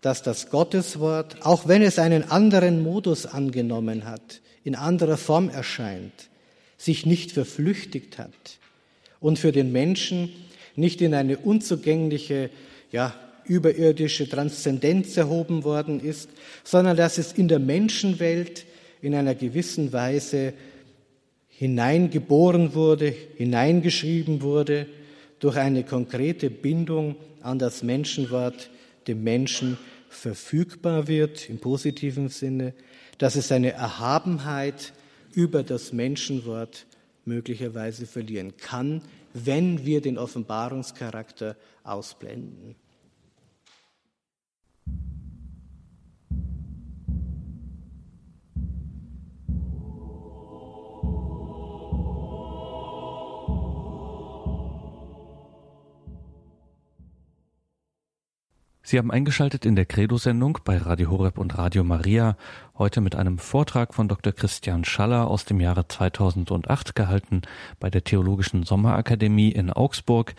[0.00, 6.28] dass das Gotteswort, auch wenn es einen anderen Modus angenommen hat, in anderer Form erscheint,
[6.78, 8.58] sich nicht verflüchtigt hat
[9.18, 10.30] und für den Menschen
[10.76, 12.50] nicht in eine unzugängliche,
[12.92, 13.12] ja,
[13.46, 16.30] überirdische Transzendenz erhoben worden ist,
[16.62, 18.66] sondern dass es in der Menschenwelt
[19.00, 20.54] in einer gewissen Weise
[21.48, 24.86] hineingeboren wurde, hineingeschrieben wurde
[25.38, 28.70] durch eine konkrete Bindung an das Menschenwort,
[29.06, 29.76] dem Menschen
[30.08, 32.72] verfügbar wird im positiven Sinne,
[33.18, 34.92] dass es seine Erhabenheit
[35.32, 36.86] über das Menschenwort
[37.24, 39.02] möglicherweise verlieren kann,
[39.34, 42.76] wenn wir den Offenbarungscharakter ausblenden.
[58.86, 62.36] Sie haben eingeschaltet in der Credo-Sendung bei Radio Horeb und Radio Maria,
[62.76, 64.34] heute mit einem Vortrag von Dr.
[64.34, 67.40] Christian Schaller aus dem Jahre 2008 gehalten
[67.80, 70.34] bei der Theologischen Sommerakademie in Augsburg.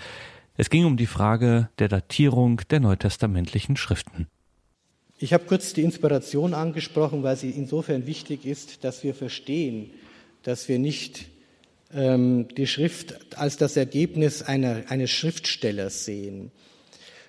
[0.58, 4.28] Es ging um die Frage der Datierung der neutestamentlichen Schriften.
[5.18, 9.90] Ich habe kurz die Inspiration angesprochen, weil sie insofern wichtig ist, dass wir verstehen,
[10.44, 11.26] dass wir nicht
[11.92, 16.52] ähm, die Schrift als das Ergebnis einer, eines Schriftstellers sehen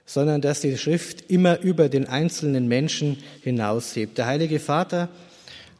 [0.07, 4.16] sondern dass die Schrift immer über den einzelnen Menschen hinaushebt.
[4.16, 5.09] Der Heilige Vater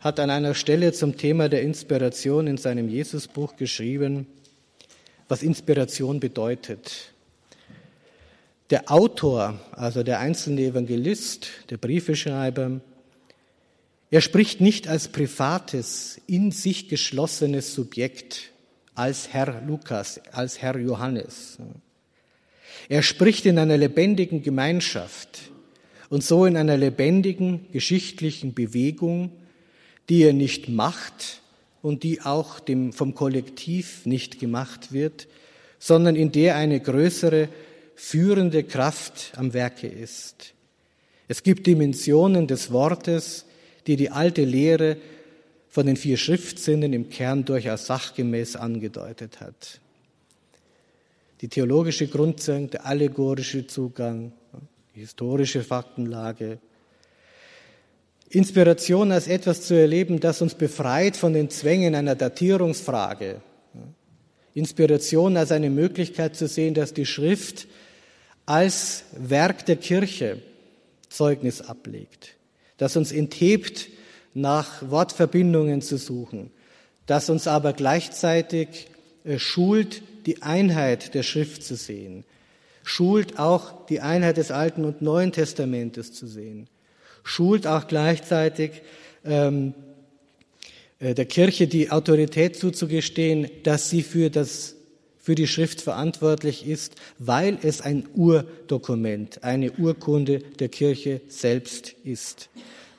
[0.01, 4.27] hat an einer Stelle zum Thema der Inspiration in seinem Jesusbuch geschrieben,
[5.29, 7.13] was Inspiration bedeutet.
[8.71, 12.81] Der Autor, also der einzelne Evangelist, der Briefeschreiber,
[14.11, 18.51] er spricht nicht als privates, in sich geschlossenes Subjekt,
[18.95, 21.59] als Herr Lukas, als Herr Johannes,
[22.89, 25.51] er spricht in einer lebendigen Gemeinschaft
[26.09, 29.33] und so in einer lebendigen geschichtlichen Bewegung,
[30.09, 31.43] die er nicht macht
[31.83, 35.27] und die auch dem, vom Kollektiv nicht gemacht wird,
[35.79, 37.49] sondern in der eine größere
[37.95, 40.55] führende Kraft am Werke ist.
[41.29, 43.47] Es gibt Dimensionen des Wortes,
[43.87, 44.97] die die alte Lehre
[45.69, 49.81] von den vier Schriftsinnen im Kern durchaus sachgemäß angedeutet hat
[51.41, 54.33] die theologische Grundzeugung, der allegorische Zugang,
[54.95, 56.59] die historische Faktenlage.
[58.31, 63.41] Inspiration als etwas zu erleben, das uns befreit von den Zwängen einer Datierungsfrage.
[64.55, 67.69] Inspiration als eine Möglichkeit zu sehen, dass die Schrift
[68.47, 70.41] als Werk der Kirche
[71.09, 72.37] Zeugnis ablegt,
[72.79, 73.89] das uns enthebt,
[74.35, 76.51] nach Wortverbindungen zu suchen,
[77.07, 78.89] das uns aber gleichzeitig
[79.25, 82.25] äh, schult, die Einheit der Schrift zu sehen,
[82.83, 86.69] schult auch die Einheit des Alten und Neuen Testamentes zu sehen,
[87.23, 88.83] schult auch gleichzeitig
[89.25, 89.75] ähm,
[90.99, 94.75] äh, der Kirche die Autorität zuzugestehen, dass sie für das
[95.19, 102.49] für die Schrift verantwortlich ist, weil es ein Urdokument, eine Urkunde der Kirche selbst ist.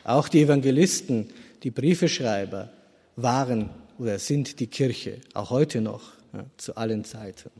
[0.03, 1.29] Auch die Evangelisten,
[1.63, 2.69] die Briefeschreiber
[3.15, 6.16] waren oder sind die Kirche, auch heute noch
[6.57, 7.51] zu allen Zeiten.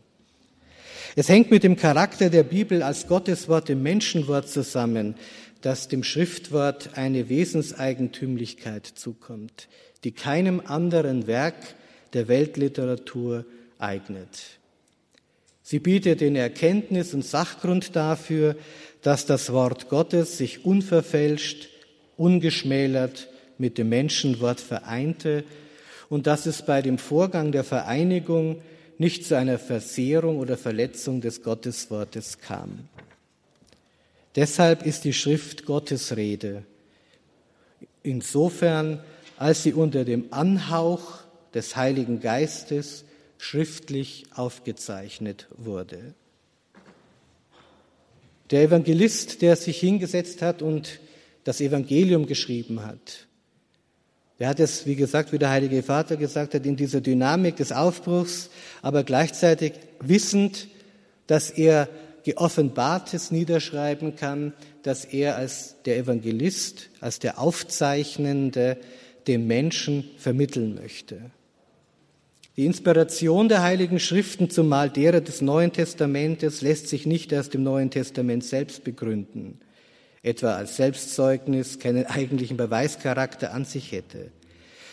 [1.16, 5.16] Es hängt mit dem Charakter der Bibel als Gotteswort, dem Menschenwort zusammen,
[5.62, 9.68] dass dem Schriftwort eine Wesenseigentümlichkeit zukommt,
[10.04, 11.56] die keinem anderen Werk
[12.14, 13.46] der Weltliteratur
[13.80, 14.58] eignet.
[15.64, 18.56] Sie bietet den Erkenntnis und Sachgrund dafür,
[19.02, 21.70] dass das Wort Gottes sich unverfälscht,
[22.16, 25.44] ungeschmälert mit dem Menschenwort vereinte
[26.10, 28.62] und dass es bei dem Vorgang der Vereinigung
[28.98, 32.88] nicht zu einer Versehrung oder Verletzung des Gotteswortes kam.
[34.36, 36.64] Deshalb ist die Schrift Gottes Rede.
[38.04, 39.00] Insofern,
[39.38, 41.20] als sie unter dem Anhauch
[41.54, 43.04] des Heiligen Geistes
[43.38, 46.14] schriftlich aufgezeichnet wurde.
[48.52, 51.00] Der Evangelist, der sich hingesetzt hat und
[51.44, 53.28] das Evangelium geschrieben hat,
[54.40, 57.72] Er hat es, wie gesagt, wie der Heilige Vater gesagt hat, in dieser Dynamik des
[57.72, 58.50] Aufbruchs,
[58.82, 60.68] aber gleichzeitig wissend,
[61.26, 61.90] dass er
[62.24, 68.78] Geoffenbartes niederschreiben kann, dass er als der Evangelist, als der Aufzeichnende
[69.28, 71.20] dem Menschen vermitteln möchte.
[72.58, 77.64] Die Inspiration der Heiligen Schriften, zumal derer des Neuen Testamentes, lässt sich nicht erst im
[77.64, 79.60] Neuen Testament selbst begründen
[80.28, 84.32] etwa als Selbstzeugnis, keinen eigentlichen Beweischarakter an sich hätte.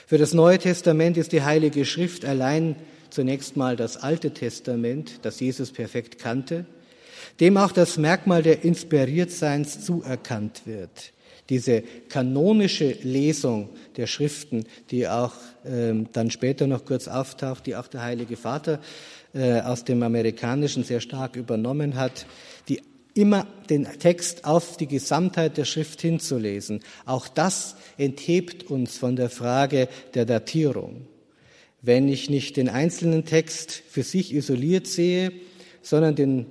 [0.07, 2.77] Für das Neue Testament ist die Heilige Schrift allein
[3.11, 6.67] zunächst mal das Alte Testament, das Jesus perfekt kannte,
[7.41, 11.13] dem auch das Merkmal der Inspiriertseins zuerkannt wird.
[11.49, 15.35] Diese kanonische Lesung der Schriften, die auch
[15.67, 18.81] ähm, dann später noch kurz auftaucht, die auch der Heilige Vater
[19.35, 22.25] äh, aus dem Amerikanischen sehr stark übernommen hat,
[22.69, 22.81] die
[23.15, 26.81] immer den Text auf die Gesamtheit der Schrift hinzulesen.
[27.07, 31.07] Auch das enthebt uns von der Frage der Datierung.
[31.81, 35.33] Wenn ich nicht den einzelnen Text für sich isoliert sehe,
[35.83, 36.47] sondern den,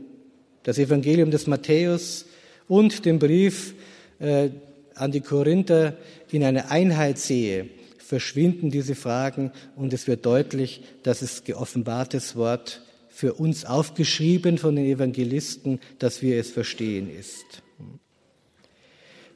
[0.63, 2.25] das Evangelium des Matthäus
[2.67, 3.73] und den Brief
[4.19, 4.49] äh,
[4.95, 5.97] an die Korinther
[6.31, 12.82] in eine Einheit sehe, verschwinden diese Fragen und es wird deutlich, dass es geoffenbartes Wort
[13.13, 17.61] für uns aufgeschrieben von den Evangelisten, dass wir es verstehen ist.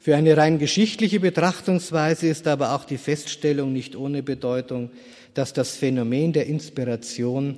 [0.00, 4.90] Für eine rein geschichtliche Betrachtungsweise ist aber auch die Feststellung nicht ohne Bedeutung,
[5.32, 7.56] dass das Phänomen der Inspiration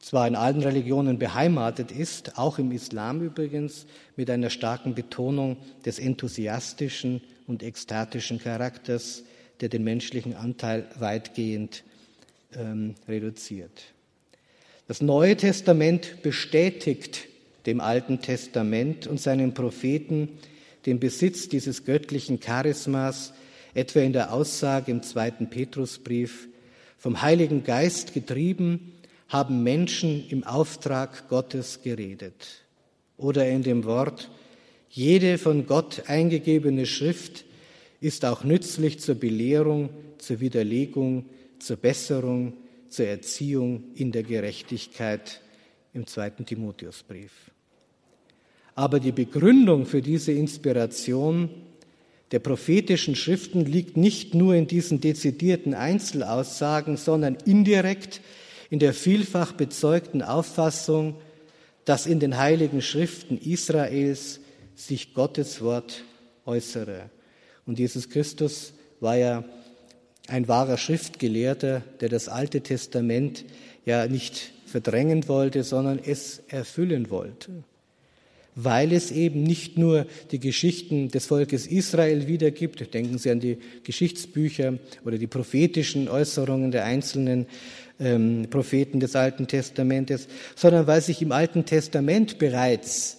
[0.00, 6.00] zwar in allen Religionen beheimatet ist, auch im Islam übrigens, mit einer starken Betonung des
[6.00, 9.22] enthusiastischen und ekstatischen Charakters,
[9.60, 11.84] der den menschlichen Anteil weitgehend
[12.56, 13.95] ähm, reduziert.
[14.88, 17.26] Das Neue Testament bestätigt
[17.66, 20.28] dem Alten Testament und seinen Propheten
[20.86, 23.32] den Besitz dieses göttlichen Charismas,
[23.74, 26.46] etwa in der Aussage im zweiten Petrusbrief,
[26.98, 28.92] vom Heiligen Geist getrieben,
[29.28, 32.62] haben Menschen im Auftrag Gottes geredet.
[33.16, 34.30] Oder in dem Wort,
[34.88, 37.44] jede von Gott eingegebene Schrift
[38.00, 41.24] ist auch nützlich zur Belehrung, zur Widerlegung,
[41.58, 42.52] zur Besserung,
[42.96, 45.42] zur Erziehung in der Gerechtigkeit
[45.92, 47.30] im zweiten Timotheusbrief.
[48.74, 51.50] Aber die Begründung für diese Inspiration
[52.32, 58.22] der prophetischen Schriften liegt nicht nur in diesen dezidierten Einzelaussagen, sondern indirekt
[58.70, 61.16] in der vielfach bezeugten Auffassung,
[61.84, 64.40] dass in den heiligen Schriften Israels
[64.74, 66.02] sich Gottes Wort
[66.46, 67.10] äußere.
[67.66, 69.44] Und Jesus Christus war ja
[70.28, 73.44] ein wahrer Schriftgelehrter, der das Alte Testament
[73.84, 77.64] ja nicht verdrängen wollte, sondern es erfüllen wollte.
[78.54, 83.58] Weil es eben nicht nur die Geschichten des Volkes Israel wiedergibt, denken Sie an die
[83.84, 87.46] Geschichtsbücher oder die prophetischen Äußerungen der einzelnen
[88.00, 93.18] ähm, Propheten des Alten Testamentes, sondern weil sich im Alten Testament bereits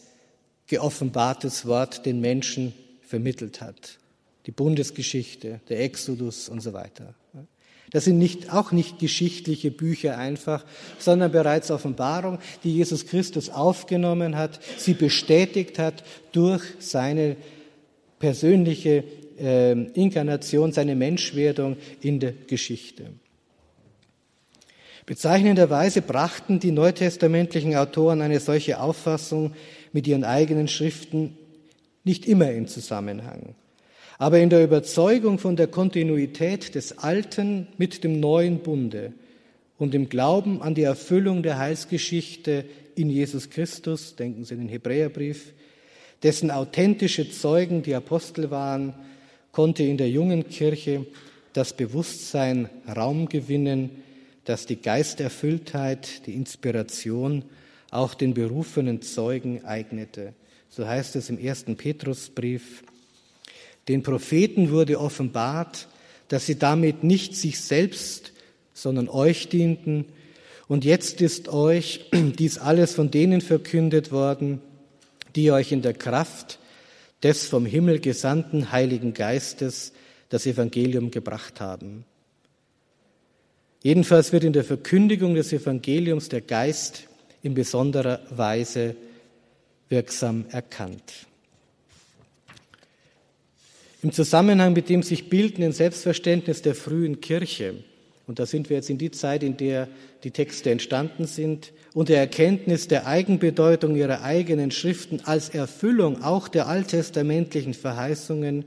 [0.65, 3.99] geoffenbartes Wort den Menschen vermittelt hat
[4.47, 7.13] die Bundesgeschichte, der Exodus und so weiter.
[7.91, 10.65] Das sind nicht, auch nicht geschichtliche Bücher einfach,
[10.99, 17.35] sondern bereits Offenbarung, die Jesus Christus aufgenommen hat, sie bestätigt hat durch seine
[18.19, 19.03] persönliche
[19.39, 23.11] äh, Inkarnation, seine Menschwerdung in der Geschichte.
[25.05, 29.53] Bezeichnenderweise brachten die neutestamentlichen Autoren eine solche Auffassung
[29.93, 31.37] mit ihren eigenen Schriften
[32.03, 33.55] nicht immer in Zusammenhang.
[34.17, 39.13] Aber in der Überzeugung von der Kontinuität des Alten mit dem neuen Bunde
[39.77, 44.69] und im Glauben an die Erfüllung der Heilsgeschichte in Jesus Christus, denken Sie an den
[44.69, 45.53] Hebräerbrief,
[46.23, 48.95] dessen authentische Zeugen die Apostel waren,
[49.51, 51.05] konnte in der jungen Kirche
[51.53, 54.03] das Bewusstsein Raum gewinnen,
[54.45, 57.43] dass die Geisterfülltheit, die Inspiration
[57.91, 60.33] auch den berufenen Zeugen eignete.
[60.69, 62.83] So heißt es im ersten Petrusbrief,
[63.87, 65.87] den Propheten wurde offenbart,
[66.27, 68.33] dass sie damit nicht sich selbst,
[68.73, 70.05] sondern euch dienten.
[70.67, 74.61] Und jetzt ist euch dies alles von denen verkündet worden,
[75.35, 76.59] die euch in der Kraft
[77.23, 79.93] des vom Himmel gesandten Heiligen Geistes
[80.29, 82.05] das Evangelium gebracht haben.
[83.81, 87.03] Jedenfalls wird in der Verkündigung des Evangeliums der Geist
[87.41, 88.95] in besonderer Weise
[89.89, 91.27] wirksam erkannt.
[94.03, 97.75] Im Zusammenhang mit dem sich bildenden Selbstverständnis der frühen Kirche,
[98.27, 99.87] und da sind wir jetzt in die Zeit, in der
[100.23, 106.47] die Texte entstanden sind, und der Erkenntnis der Eigenbedeutung ihrer eigenen Schriften als Erfüllung auch
[106.47, 108.65] der alttestamentlichen Verheißungen,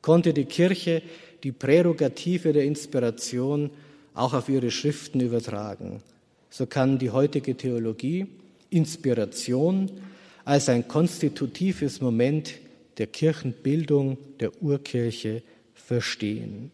[0.00, 1.02] konnte die Kirche
[1.42, 3.70] die Prärogative der Inspiration
[4.14, 6.00] auch auf ihre Schriften übertragen.
[6.48, 8.26] So kann die heutige Theologie
[8.70, 9.90] Inspiration
[10.46, 12.54] als ein konstitutives Moment
[12.98, 15.42] der Kirchenbildung der Urkirche
[15.74, 16.70] verstehen.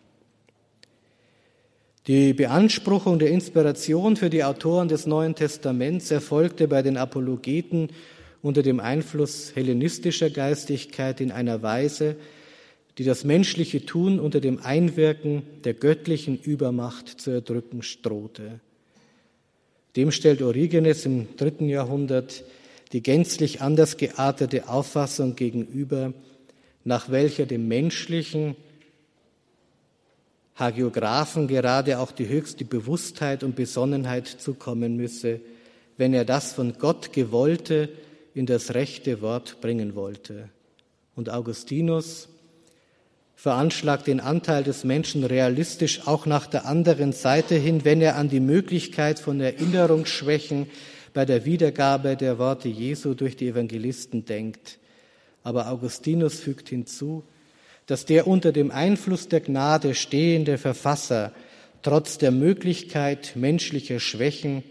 [2.07, 7.91] Die Beanspruchung der Inspiration für die Autoren des Neuen Testaments erfolgte bei den Apologeten
[8.43, 12.16] unter dem Einfluss hellenistischer Geistigkeit in einer Weise,
[12.99, 18.61] die das menschliche Tun unter dem Einwirken der göttlichen Übermacht zu erdrücken strohte.
[19.95, 22.45] Dem stellt Origenes im dritten Jahrhundert
[22.93, 26.12] die gänzlich anders geartete Auffassung gegenüber,
[26.84, 28.57] nach welcher dem menschlichen
[30.57, 35.40] Hagiographen gerade auch die höchste Bewusstheit und Besonnenheit zukommen müsse,
[35.97, 37.88] wenn er das von Gott gewollte
[38.34, 40.49] in das rechte Wort bringen wollte.
[41.14, 42.28] Und Augustinus
[43.34, 48.28] veranschlagt den Anteil des Menschen realistisch auch nach der anderen Seite hin, wenn er an
[48.28, 50.68] die Möglichkeit von Erinnerungsschwächen
[51.13, 54.79] bei der Wiedergabe der Worte Jesu durch die Evangelisten denkt.
[55.43, 57.25] Aber Augustinus fügt hinzu,
[57.87, 61.33] dass der unter dem Einfluss der Gnade stehende Verfasser
[61.83, 64.63] trotz der Möglichkeit menschlicher Schwächen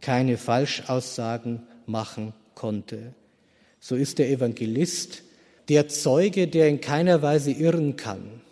[0.00, 3.14] keine Falschaussagen machen konnte.
[3.80, 5.22] So ist der Evangelist
[5.68, 8.42] der Zeuge, der in keiner Weise irren kann.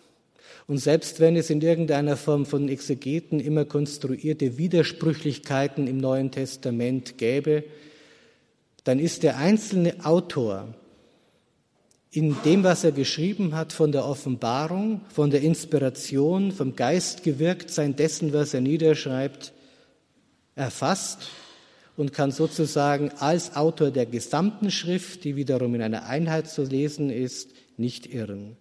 [0.69, 7.17] Und selbst wenn es in irgendeiner Form von Exegeten immer konstruierte Widersprüchlichkeiten im Neuen Testament
[7.17, 7.63] gäbe,
[8.83, 10.75] dann ist der einzelne Autor
[12.11, 17.71] in dem, was er geschrieben hat, von der Offenbarung, von der Inspiration, vom Geist gewirkt
[17.71, 19.53] sein dessen, was er niederschreibt,
[20.53, 21.29] erfasst
[21.97, 27.09] und kann sozusagen als Autor der gesamten Schrift, die wiederum in einer Einheit zu lesen
[27.09, 28.55] ist, nicht irren.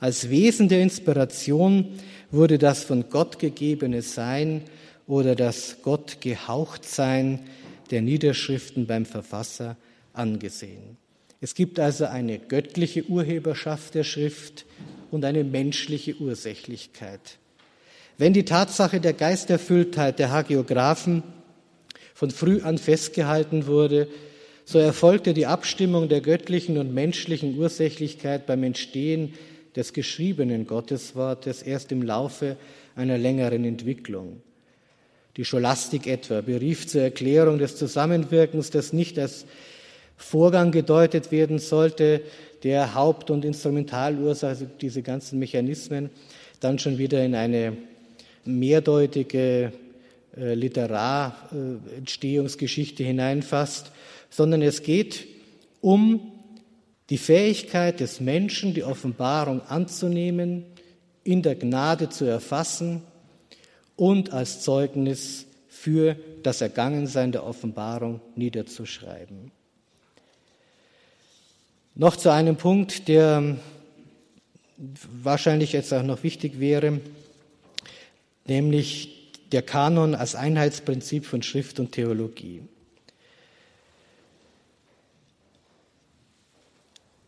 [0.00, 1.98] Als Wesen der Inspiration
[2.30, 4.62] wurde das von Gott gegebene Sein
[5.06, 7.40] oder das Gott gehaucht Sein
[7.90, 9.76] der Niederschriften beim Verfasser
[10.14, 10.96] angesehen.
[11.42, 14.64] Es gibt also eine göttliche Urheberschaft der Schrift
[15.10, 17.38] und eine menschliche Ursächlichkeit.
[18.16, 21.22] Wenn die Tatsache der Geisterfülltheit der Hagiographen
[22.14, 24.08] von früh an festgehalten wurde,
[24.64, 29.34] so erfolgte die Abstimmung der göttlichen und menschlichen Ursächlichkeit beim Entstehen
[29.80, 32.58] des geschriebenen Gotteswortes erst im Laufe
[32.96, 34.42] einer längeren Entwicklung.
[35.38, 39.46] Die Scholastik etwa berief zur Erklärung des Zusammenwirkens, das nicht als
[40.18, 42.20] Vorgang gedeutet werden sollte,
[42.62, 46.10] der Haupt- und Instrumentalursache, also diese ganzen Mechanismen,
[46.60, 47.74] dann schon wieder in eine
[48.44, 49.72] mehrdeutige
[50.36, 53.92] äh, Literarentstehungsgeschichte hineinfasst,
[54.28, 55.26] sondern es geht
[55.80, 56.29] um
[57.10, 60.64] die Fähigkeit des Menschen, die Offenbarung anzunehmen,
[61.24, 63.02] in der Gnade zu erfassen
[63.96, 69.50] und als Zeugnis für das Ergangensein der Offenbarung niederzuschreiben.
[71.96, 73.56] Noch zu einem Punkt, der
[75.22, 77.00] wahrscheinlich jetzt auch noch wichtig wäre,
[78.46, 82.62] nämlich der Kanon als Einheitsprinzip von Schrift und Theologie.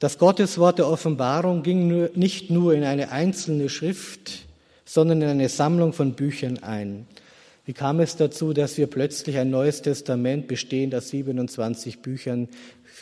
[0.02, 4.48] Das Gotteswort der Offenbarung ging nicht nur in eine einzelne Schrift,
[4.84, 7.06] sondern in eine Sammlung von Büchern ein.
[7.66, 12.48] Wie kam es dazu, dass wir plötzlich ein neues Testament bestehend aus 27 Büchern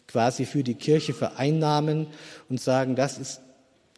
[0.09, 2.07] quasi für die Kirche vereinnahmen
[2.51, 3.41] und sagen, das ist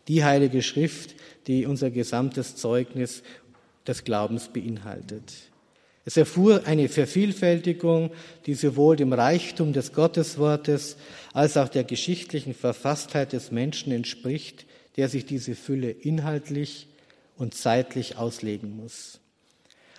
[0.06, 1.16] die heilige Schrift,
[1.48, 3.24] die unser gesamtes Zeugnis
[3.84, 5.24] des Glaubens beinhaltet.
[6.04, 8.10] Es erfuhr eine Vervielfältigung,
[8.46, 10.96] die sowohl dem Reichtum des Gotteswortes
[11.32, 14.66] als auch der geschichtlichen Verfasstheit des Menschen entspricht,
[14.96, 16.88] der sich diese Fülle inhaltlich
[17.36, 19.20] und zeitlich auslegen muss.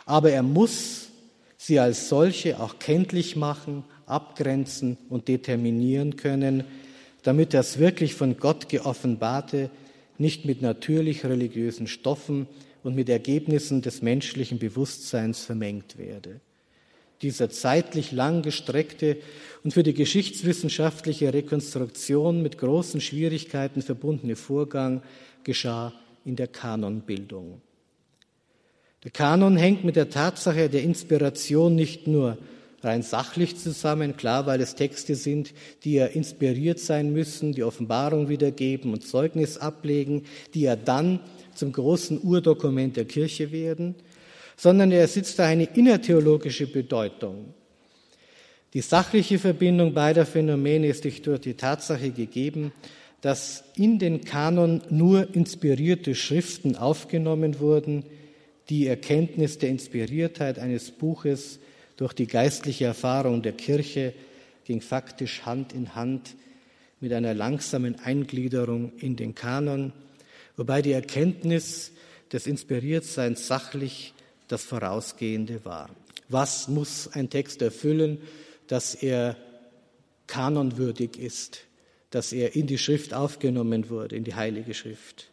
[0.06, 1.10] Aber er muss
[1.58, 6.66] sie als solche auch kenntlich machen, abgrenzen und determinieren können,
[7.24, 9.70] damit das wirklich von Gott geoffenbarte
[10.18, 12.48] nicht mit natürlich religiösen Stoffen
[12.84, 16.42] und mit Ergebnissen des menschlichen Bewusstseins vermengt werde.
[17.24, 19.18] Dieser zeitlich lang gestreckte
[19.64, 25.02] und für die geschichtswissenschaftliche Rekonstruktion mit großen Schwierigkeiten verbundene Vorgang
[25.44, 25.94] geschah
[26.26, 27.62] in der Kanonbildung.
[29.04, 32.38] Der Kanon hängt mit der Tatsache der Inspiration nicht nur
[32.82, 35.54] rein sachlich zusammen, klar, weil es Texte sind,
[35.84, 41.22] die ja inspiriert sein müssen, die Offenbarung wiedergeben und Zeugnis ablegen, die ja dann
[41.56, 43.96] zum großen Urdokument der Kirche werden,
[44.64, 47.54] sondern er sitzt da eine innertheologische Bedeutung.
[48.74, 52.72] Die sachliche Verbindung beider Phänomene ist durch die Tatsache gegeben,
[53.20, 58.06] dass in den Kanon nur inspirierte Schriften aufgenommen wurden,
[58.70, 61.60] die Erkenntnis der Inspiriertheit eines Buches
[61.98, 64.14] durch die geistliche Erfahrung der Kirche
[64.64, 66.38] ging faktisch Hand in Hand
[67.02, 69.92] mit einer langsamen Eingliederung in den Kanon,
[70.56, 71.92] wobei die Erkenntnis
[72.32, 74.14] des Inspiriertseins sachlich
[74.48, 75.90] das Vorausgehende war.
[76.30, 78.20] Was muss ein Text erfüllen,
[78.68, 79.36] dass er
[80.28, 81.62] kanonwürdig ist,
[82.10, 85.30] dass er in die Schrift aufgenommen wurde, in die Heilige Schrift?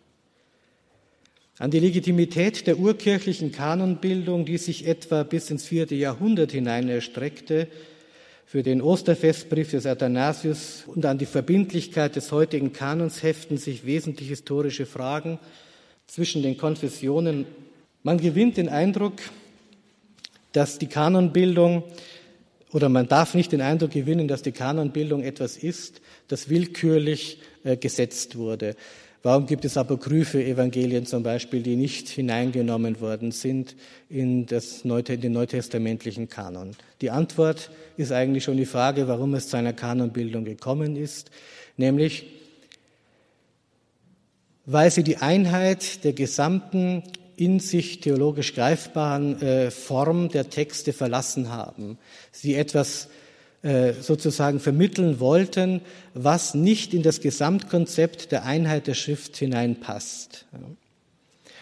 [1.58, 7.68] An die Legitimität der urkirchlichen Kanonbildung, die sich etwa bis ins vierte Jahrhundert hinein erstreckte,
[8.46, 14.28] für den Osterfestbrief des Athanasius und an die Verbindlichkeit des heutigen Kanons heften sich wesentlich
[14.28, 15.38] historische Fragen
[16.08, 17.46] zwischen den Konfessionen.
[18.02, 19.14] Man gewinnt den Eindruck,
[20.52, 21.84] dass die Kanonbildung
[22.72, 27.76] oder man darf nicht den Eindruck gewinnen, dass die Kanonbildung etwas ist, das willkürlich äh,
[27.76, 28.76] gesetzt wurde.
[29.22, 33.76] Warum gibt es apokryphe Evangelien zum Beispiel, die nicht hineingenommen worden sind
[34.08, 36.70] in, das Neute, in den neutestamentlichen Kanon?
[37.02, 41.30] Die Antwort ist eigentlich schon die Frage, warum es zu einer Kanonbildung gekommen ist,
[41.76, 42.24] nämlich
[44.64, 47.02] weil sie die Einheit der gesamten
[47.40, 51.96] in sich theologisch greifbaren äh, Form der Texte verlassen haben.
[52.32, 53.08] Sie etwas
[53.62, 55.80] äh, sozusagen vermitteln wollten,
[56.12, 60.44] was nicht in das Gesamtkonzept der Einheit der Schrift hineinpasst.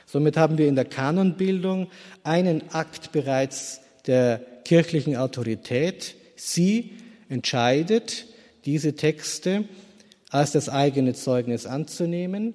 [0.05, 1.87] Somit haben wir in der Kanonbildung
[2.25, 6.17] einen Akt bereits der kirchlichen Autorität.
[6.35, 6.91] Sie
[7.29, 8.27] entscheidet,
[8.65, 9.65] diese Texte
[10.31, 12.55] als das eigene Zeugnis anzunehmen.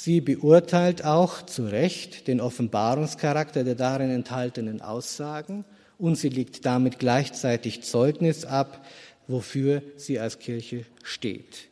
[0.00, 5.64] Sie beurteilt auch zu Recht den Offenbarungscharakter der darin enthaltenen Aussagen
[5.98, 8.86] und sie legt damit gleichzeitig Zeugnis ab,
[9.26, 11.66] wofür sie als Kirche steht.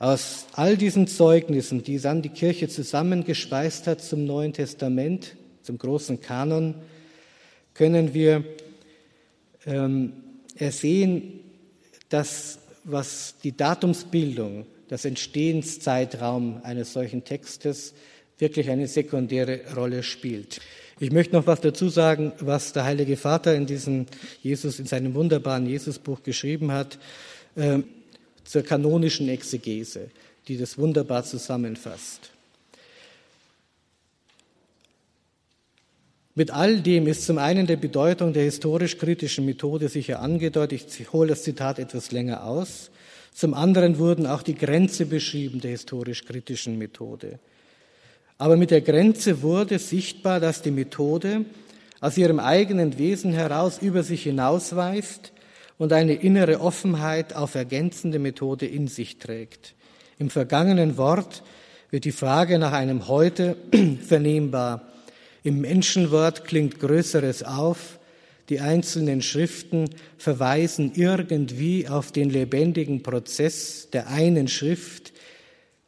[0.00, 6.20] Aus all diesen Zeugnissen, die dann die Kirche zusammengespeist hat zum Neuen Testament, zum großen
[6.20, 6.74] Kanon,
[7.72, 8.42] können wir
[9.64, 10.12] ähm,
[10.56, 11.38] ersehen,
[12.08, 17.94] dass was die Datumsbildung, das Entstehenszeitraum eines solchen Textes
[18.38, 20.60] wirklich eine sekundäre Rolle spielt.
[21.00, 24.06] Ich möchte noch was dazu sagen, was der Heilige Vater in diesem
[24.42, 26.98] Jesus, in seinem wunderbaren Jesusbuch geschrieben hat,
[27.54, 27.80] äh,
[28.44, 30.10] zur kanonischen Exegese,
[30.48, 32.30] die das wunderbar zusammenfasst.
[36.34, 40.98] Mit all dem ist zum einen der Bedeutung der historisch-kritischen Methode sicher angedeutet.
[41.00, 42.90] Ich hole das Zitat etwas länger aus.
[43.32, 47.38] Zum anderen wurden auch die Grenze beschrieben der historisch-kritischen Methode.
[48.38, 51.44] Aber mit der Grenze wurde sichtbar, dass die Methode
[52.00, 55.32] aus ihrem eigenen Wesen heraus über sich hinausweist
[55.78, 59.74] und eine innere Offenheit auf ergänzende Methode in sich trägt.
[60.18, 61.42] Im vergangenen Wort
[61.90, 63.56] wird die Frage nach einem Heute
[64.06, 64.82] vernehmbar.
[65.42, 67.97] Im Menschenwort klingt Größeres auf.
[68.48, 75.12] Die einzelnen Schriften verweisen irgendwie auf den lebendigen Prozess der einen Schrift,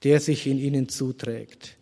[0.03, 1.77] der sich in ihnen zuträgt.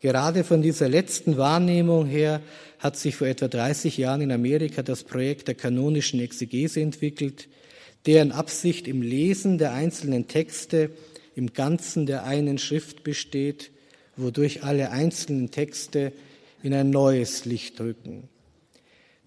[0.00, 2.40] Gerade von dieser letzten Wahrnehmung her
[2.78, 7.48] hat sich vor etwa 30 Jahren in Amerika das Projekt der kanonischen Exegese entwickelt,
[8.06, 10.90] deren Absicht im Lesen der einzelnen Texte
[11.36, 13.70] im Ganzen der einen Schrift besteht,
[14.16, 16.12] wodurch alle einzelnen Texte
[16.62, 18.28] in ein neues Licht rücken.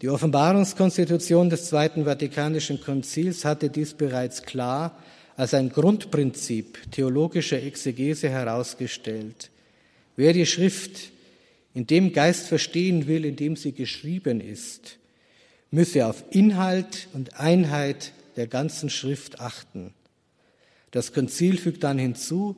[0.01, 5.01] Die Offenbarungskonstitution des Zweiten Vatikanischen Konzils hatte dies bereits klar
[5.37, 9.51] als ein Grundprinzip theologischer Exegese herausgestellt.
[10.17, 11.11] Wer die Schrift
[11.73, 14.97] in dem Geist verstehen will, in dem sie geschrieben ist,
[15.71, 19.93] müsse auf Inhalt und Einheit der ganzen Schrift achten.
[20.91, 22.57] Das Konzil fügt dann hinzu,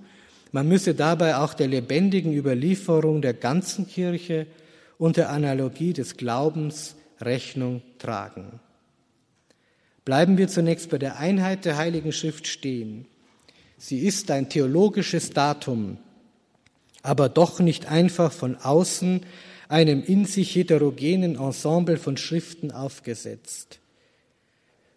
[0.51, 4.47] man müsse dabei auch der lebendigen Überlieferung der ganzen Kirche
[4.97, 8.59] und der Analogie des Glaubens Rechnung tragen.
[10.05, 13.05] Bleiben wir zunächst bei der Einheit der Heiligen Schrift stehen.
[13.77, 15.97] Sie ist ein theologisches Datum,
[17.03, 19.21] aber doch nicht einfach von außen
[19.69, 23.79] einem in sich heterogenen Ensemble von Schriften aufgesetzt.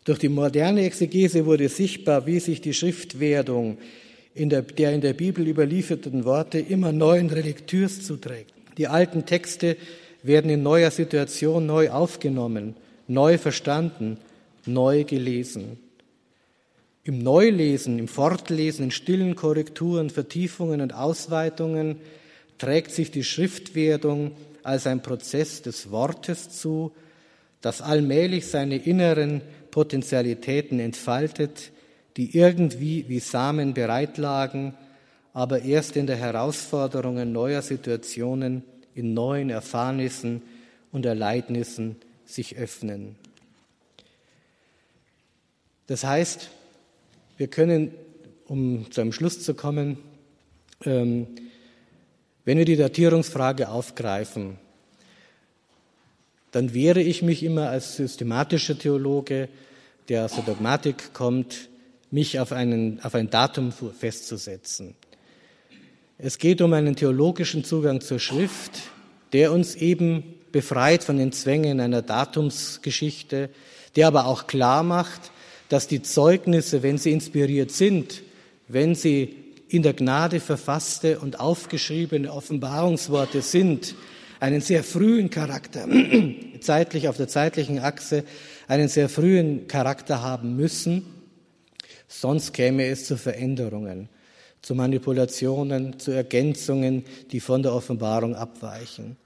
[0.05, 3.79] Durch die moderne Exegese wurde sichtbar, wie sich die Schriftwerdung
[4.35, 8.55] in der, der in der Bibel überlieferten Worte immer neuen Reliktürs zuträgt.
[8.79, 9.77] Die alten Texte
[10.23, 14.19] werden in neuer Situation neu aufgenommen, neu verstanden,
[14.67, 15.79] neu gelesen.
[17.03, 21.97] Im Neulesen, im Fortlesen, in stillen Korrekturen, Vertiefungen und Ausweitungen
[22.59, 26.93] trägt sich die Schriftwerdung als ein Prozess des Wortes zu,
[27.63, 29.41] das allmählich seine inneren
[29.71, 31.73] Potentialitäten entfaltet,
[32.17, 34.75] die irgendwie wie Samen bereitlagen,
[35.33, 38.63] aber erst in der Herausforderungen neuer Situationen,
[38.95, 40.43] in neuen Erfahrnissen
[40.93, 43.17] und Erleidnissen sich öffnen.
[45.87, 46.51] Das heißt,
[47.37, 47.93] wir können,
[48.47, 49.99] um zu einem Schluss zu kommen,
[50.85, 51.27] ähm,
[52.45, 54.59] wenn wir die Datierungsfrage aufgreifen,
[56.53, 59.49] dann wehre ich mich immer als systematischer Theologe,
[60.09, 61.69] der aus der Dogmatik kommt,
[62.11, 64.95] mich auf, einen, auf ein Datum festzusetzen.
[66.23, 68.73] Es geht um einen theologischen Zugang zur Schrift,
[69.33, 73.49] der uns eben befreit von den Zwängen einer Datumsgeschichte,
[73.97, 75.31] der aber auch klar macht,
[75.71, 78.23] dass die Zeugnisse, wenn sie inspiriert sind,
[78.69, 79.35] wenn sie
[79.69, 83.95] in der Gnade verfasste und aufgeschriebene Offenbarungsworte sind,
[84.41, 85.89] einen sehr frühen Charakter,
[86.61, 88.25] zeitlich auf der zeitlichen Achse,
[88.69, 91.07] einen sehr frühen Charakter haben müssen,
[92.09, 94.11] sonst käme es zu Veränderungen
[94.63, 99.17] zu Manipulationen, zu Ergänzungen, die von der Offenbarung abweichen.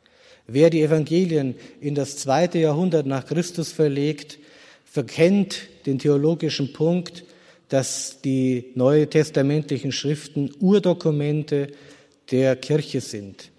[0.47, 4.39] Wer die Evangelien in das zweite Jahrhundert nach Christus verlegt,
[4.85, 7.25] verkennt den theologischen Punkt,
[7.69, 11.69] dass die neue testamentlichen Schriften Urdokumente
[12.31, 13.51] der Kirche sind,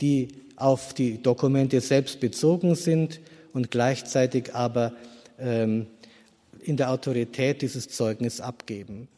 [0.00, 3.20] die auf die Dokumente selbst bezogen sind
[3.52, 4.92] und gleichzeitig aber
[5.38, 5.86] ähm,
[6.62, 9.08] in der Autorität dieses Zeugnis abgeben.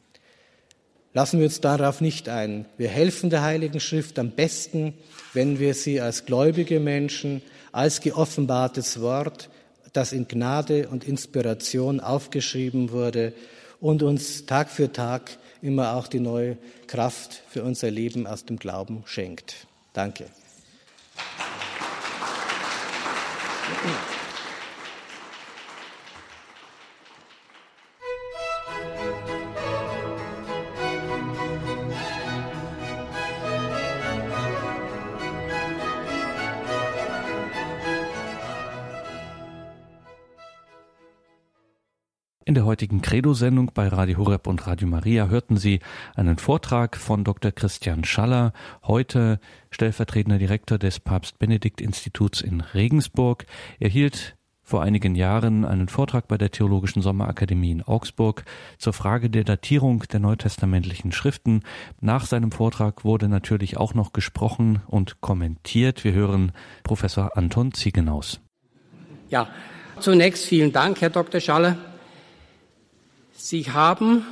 [1.14, 2.64] Lassen wir uns darauf nicht ein.
[2.78, 4.94] Wir helfen der Heiligen Schrift am besten,
[5.34, 9.50] wenn wir sie als gläubige Menschen, als geoffenbartes Wort,
[9.92, 13.34] das in Gnade und Inspiration aufgeschrieben wurde
[13.80, 16.56] und uns Tag für Tag immer auch die neue
[16.86, 19.66] Kraft für unser Leben aus dem Glauben schenkt.
[19.92, 20.26] Danke.
[42.52, 45.80] In der heutigen Credo-Sendung bei Radio Horeb und Radio Maria hörten Sie
[46.14, 47.50] einen Vortrag von Dr.
[47.50, 49.40] Christian Schaller, heute
[49.70, 53.46] stellvertretender Direktor des Papst Benedikt Instituts in Regensburg.
[53.80, 58.44] Er hielt vor einigen Jahren einen Vortrag bei der Theologischen Sommerakademie in Augsburg
[58.76, 61.62] zur Frage der Datierung der neutestamentlichen Schriften.
[62.02, 66.04] Nach seinem Vortrag wurde natürlich auch noch gesprochen und kommentiert.
[66.04, 68.40] Wir hören Professor Anton Ziegenaus.
[69.30, 69.48] Ja,
[70.00, 71.40] zunächst vielen Dank, Herr Dr.
[71.40, 71.78] Schaller
[73.44, 74.24] Sie haben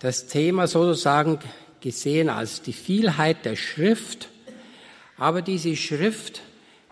[0.00, 1.38] das Thema sozusagen
[1.80, 4.28] gesehen als die Vielheit der Schrift,
[5.16, 6.40] aber diese Schrift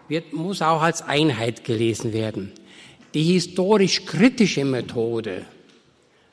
[0.06, 2.52] wird, muss auch als Einheit gelesen werden.
[3.12, 5.44] Die historisch-kritische Methode,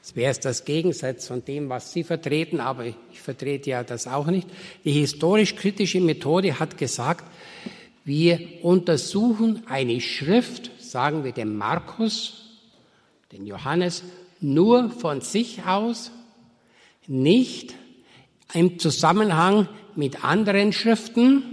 [0.04, 4.28] das wäre das Gegensatz von dem, was Sie vertreten, aber ich vertrete ja das auch
[4.28, 4.48] nicht.
[4.84, 7.26] Die historisch-kritische Methode hat gesagt,
[8.04, 12.44] wir untersuchen eine Schrift, sagen wir den Markus,
[13.32, 14.04] den Johannes,
[14.40, 16.12] nur von sich aus,
[17.08, 17.76] nicht
[18.54, 21.44] im Zusammenhang mit anderen Schriften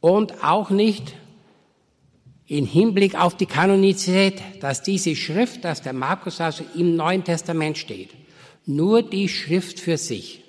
[0.00, 1.14] und auch nicht
[2.46, 7.78] in Hinblick auf die Kanonizität, dass diese Schrift, dass der Markus also im Neuen Testament
[7.78, 8.10] steht,
[8.66, 10.42] nur die Schrift für sich.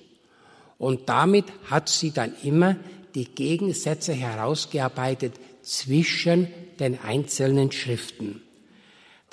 [0.78, 2.76] Und damit hat sie dann immer
[3.16, 6.48] die Gegensätze herausgearbeitet zwischen
[6.80, 8.42] den einzelnen Schriften.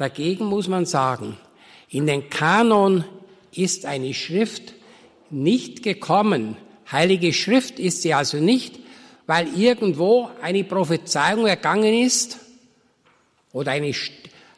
[0.01, 1.37] Dagegen muss man sagen,
[1.91, 3.05] in den Kanon
[3.53, 4.73] ist eine Schrift
[5.29, 6.57] nicht gekommen.
[6.91, 8.79] Heilige Schrift ist sie also nicht,
[9.27, 12.39] weil irgendwo eine Prophezeiung ergangen ist
[13.53, 13.93] oder eine,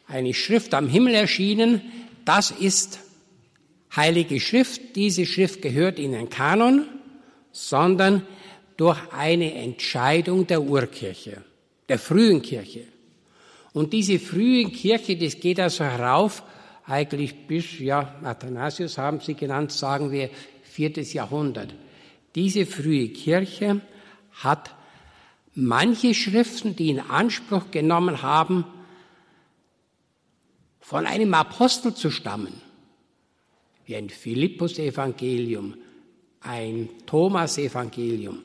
[0.07, 1.81] eine Schrift am Himmel erschienen.
[2.23, 2.99] Das ist
[3.93, 4.95] Heilige Schrift.
[4.95, 6.87] Diese Schrift gehört in den Kanon,
[7.51, 8.25] sondern
[8.77, 11.43] durch eine Entscheidung der Urkirche,
[11.89, 12.92] der frühen Kirche.
[13.73, 16.43] Und diese frühe Kirche, das geht also herauf,
[16.85, 20.29] eigentlich bis, ja, Athanasius haben sie genannt, sagen wir,
[20.63, 21.73] viertes Jahrhundert.
[22.35, 23.81] Diese frühe Kirche
[24.31, 24.75] hat
[25.55, 28.65] manche Schriften, die in Anspruch genommen haben,
[30.79, 32.53] von einem Apostel zu stammen,
[33.85, 35.75] wie ein Philippus-Evangelium,
[36.41, 38.43] ein Thomas-Evangelium.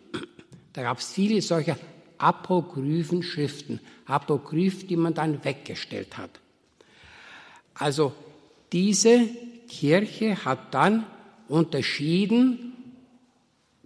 [0.72, 1.76] Da gab es viele solcher
[2.19, 6.31] apokryphen Schriften, Apokryph, die man dann weggestellt hat.
[7.75, 8.12] Also
[8.73, 9.29] diese
[9.69, 11.07] Kirche hat dann
[11.49, 12.73] unterschieden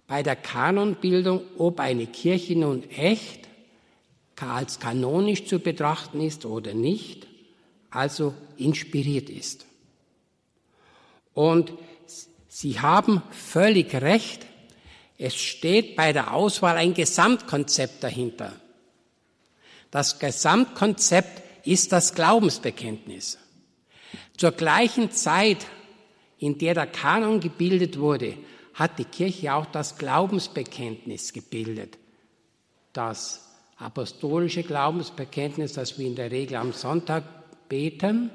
[0.07, 3.43] bei der Kanonbildung, ob eine Kirche nun echt
[4.39, 7.27] als kanonisch zu betrachten ist oder nicht,
[7.89, 9.65] also inspiriert ist.
[11.33, 11.71] Und
[12.47, 14.45] Sie haben völlig recht.
[15.17, 18.53] Es steht bei der Auswahl ein Gesamtkonzept dahinter.
[19.91, 23.37] Das Gesamtkonzept ist das Glaubensbekenntnis.
[24.37, 25.65] Zur gleichen Zeit,
[26.39, 28.37] in der der Kanon gebildet wurde,
[28.73, 31.97] hat die Kirche auch das Glaubensbekenntnis gebildet.
[32.91, 33.47] Das
[33.77, 37.23] apostolische Glaubensbekenntnis, das wir in der Regel am Sonntag
[37.69, 38.31] beten,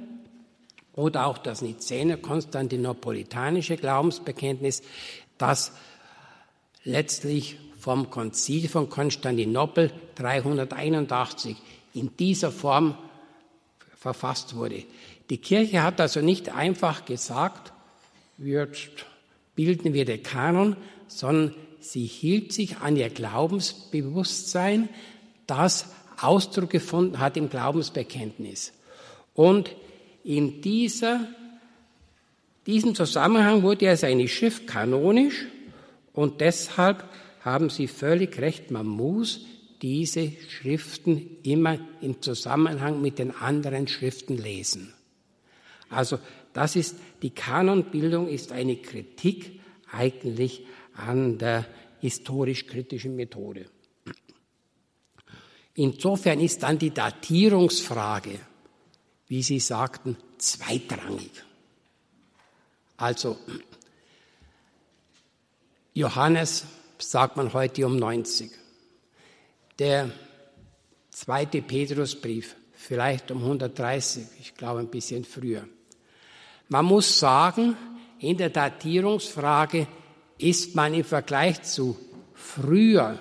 [0.94, 4.82] oder auch das Nicäner konstantinopolitanische Glaubensbekenntnis,
[5.38, 5.72] das
[6.88, 11.56] letztlich vom Konzil von Konstantinopel 381
[11.94, 12.96] in dieser Form
[13.96, 14.84] verfasst wurde.
[15.30, 17.72] Die Kirche hat also nicht einfach gesagt,
[18.38, 18.88] jetzt
[19.54, 20.76] bilden wir den Kanon,
[21.06, 24.88] sondern sie hielt sich an ihr Glaubensbewusstsein,
[25.46, 25.86] das
[26.20, 28.72] Ausdruck gefunden hat im Glaubensbekenntnis.
[29.34, 29.74] Und
[30.24, 31.20] in dieser,
[32.66, 35.46] diesem Zusammenhang wurde ja seine Schrift kanonisch
[36.18, 37.04] und deshalb
[37.42, 39.46] haben Sie völlig recht, man muss
[39.80, 44.92] diese Schriften immer im Zusammenhang mit den anderen Schriften lesen.
[45.88, 46.18] Also
[46.52, 49.60] das ist, die Kanonbildung ist eine Kritik
[49.92, 51.64] eigentlich an der
[52.00, 53.66] historisch-kritischen Methode.
[55.74, 58.40] Insofern ist dann die Datierungsfrage,
[59.28, 61.30] wie Sie sagten, zweitrangig.
[62.96, 63.38] Also
[65.98, 66.64] Johannes
[66.98, 68.52] sagt man heute um 90.
[69.80, 70.08] Der
[71.10, 75.64] zweite Petrusbrief, vielleicht um 130, ich glaube ein bisschen früher.
[76.68, 77.76] Man muss sagen,
[78.20, 79.88] in der Datierungsfrage
[80.38, 81.98] ist man im Vergleich zu
[82.32, 83.18] früher,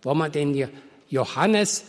[0.00, 0.68] wo man den
[1.08, 1.82] Johannes,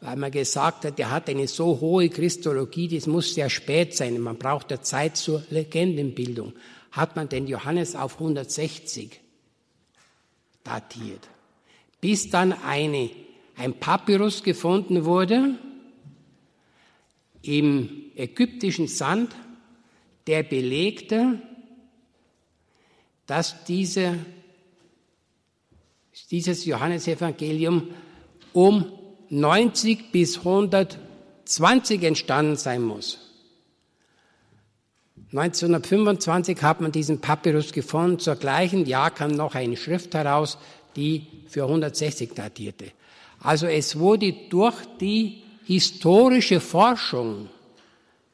[0.00, 4.18] weil man gesagt hat, er hat eine so hohe Christologie, das muss sehr spät sein,
[4.22, 6.54] man braucht ja Zeit zur Legendenbildung,
[6.92, 9.21] hat man den Johannes auf 160
[10.64, 11.28] datiert.
[12.00, 13.10] Bis dann eine,
[13.56, 15.58] ein Papyrus gefunden wurde
[17.42, 19.34] im ägyptischen Sand,
[20.26, 21.40] der belegte,
[23.26, 24.18] dass diese,
[26.30, 27.88] dieses Johannesevangelium
[28.52, 28.92] um
[29.30, 33.31] 90 bis 120 entstanden sein muss.
[35.32, 38.18] 1925 hat man diesen Papyrus gefunden.
[38.18, 40.58] Zur gleichen Jahr kam noch eine Schrift heraus,
[40.94, 42.92] die für 160 datierte.
[43.40, 47.48] Also es wurde durch die historische Forschung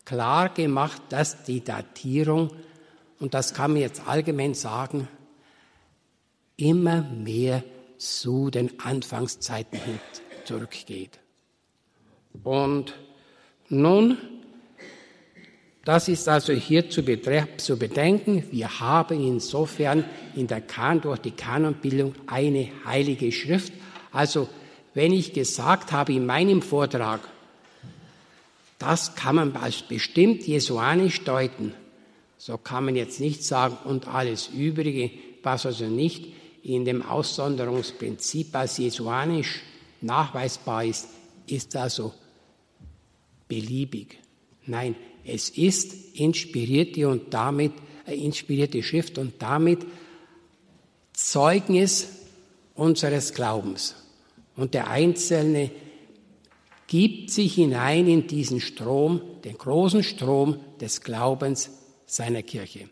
[0.05, 2.51] klar gemacht, dass die Datierung,
[3.21, 5.07] und das kann man jetzt allgemein sagen,
[6.57, 7.63] immer mehr
[7.97, 10.01] zu den Anfangszeiten
[10.45, 11.21] zurückgeht.
[12.43, 12.95] Und
[13.69, 14.19] nun,
[15.85, 17.03] das ist also hier zu,
[17.57, 20.05] zu bedenken, wir haben insofern
[20.35, 23.73] in der Kan durch die Kanonbildung eine heilige Schrift.
[24.13, 24.49] Also
[24.95, 27.21] wenn ich gesagt habe in meinem Vortrag,
[28.79, 31.75] das kann man als bestimmt jesuanisch deuten.
[32.37, 35.11] So kann man jetzt nicht sagen, und alles Übrige,
[35.43, 36.27] was also nicht
[36.63, 39.63] in dem Aussonderungsprinzip als jesuanisch
[40.01, 41.09] nachweisbar ist,
[41.47, 42.15] ist also
[43.49, 44.19] beliebig.
[44.67, 44.95] Nein,
[45.29, 47.73] es ist inspirierte und damit
[48.07, 49.81] äh, inspirierte Schrift und damit
[51.13, 52.09] Zeugnis
[52.75, 53.95] unseres Glaubens.
[54.57, 55.71] Und der Einzelne
[56.87, 61.71] gibt sich hinein in diesen Strom, den großen Strom des Glaubens
[62.07, 62.89] seiner Kirche.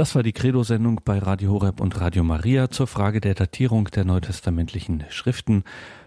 [0.00, 4.06] Das war die Credo-Sendung bei Radio Horeb und Radio Maria zur Frage der Datierung der
[4.06, 5.62] neutestamentlichen Schriften.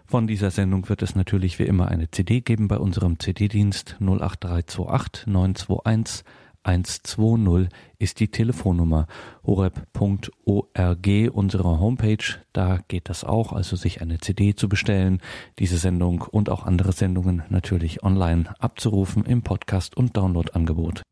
[0.07, 5.27] Von dieser Sendung wird es natürlich wie immer eine CD geben bei unserem CD-Dienst 08328
[5.27, 6.25] 921
[6.63, 7.69] 120
[7.99, 9.05] ist die Telefonnummer
[9.45, 12.39] horeb.org, unsere Homepage.
[12.51, 15.19] Da geht das auch, also sich eine CD zu bestellen,
[15.59, 21.03] diese Sendung und auch andere Sendungen natürlich online abzurufen im Podcast- und Downloadangebot.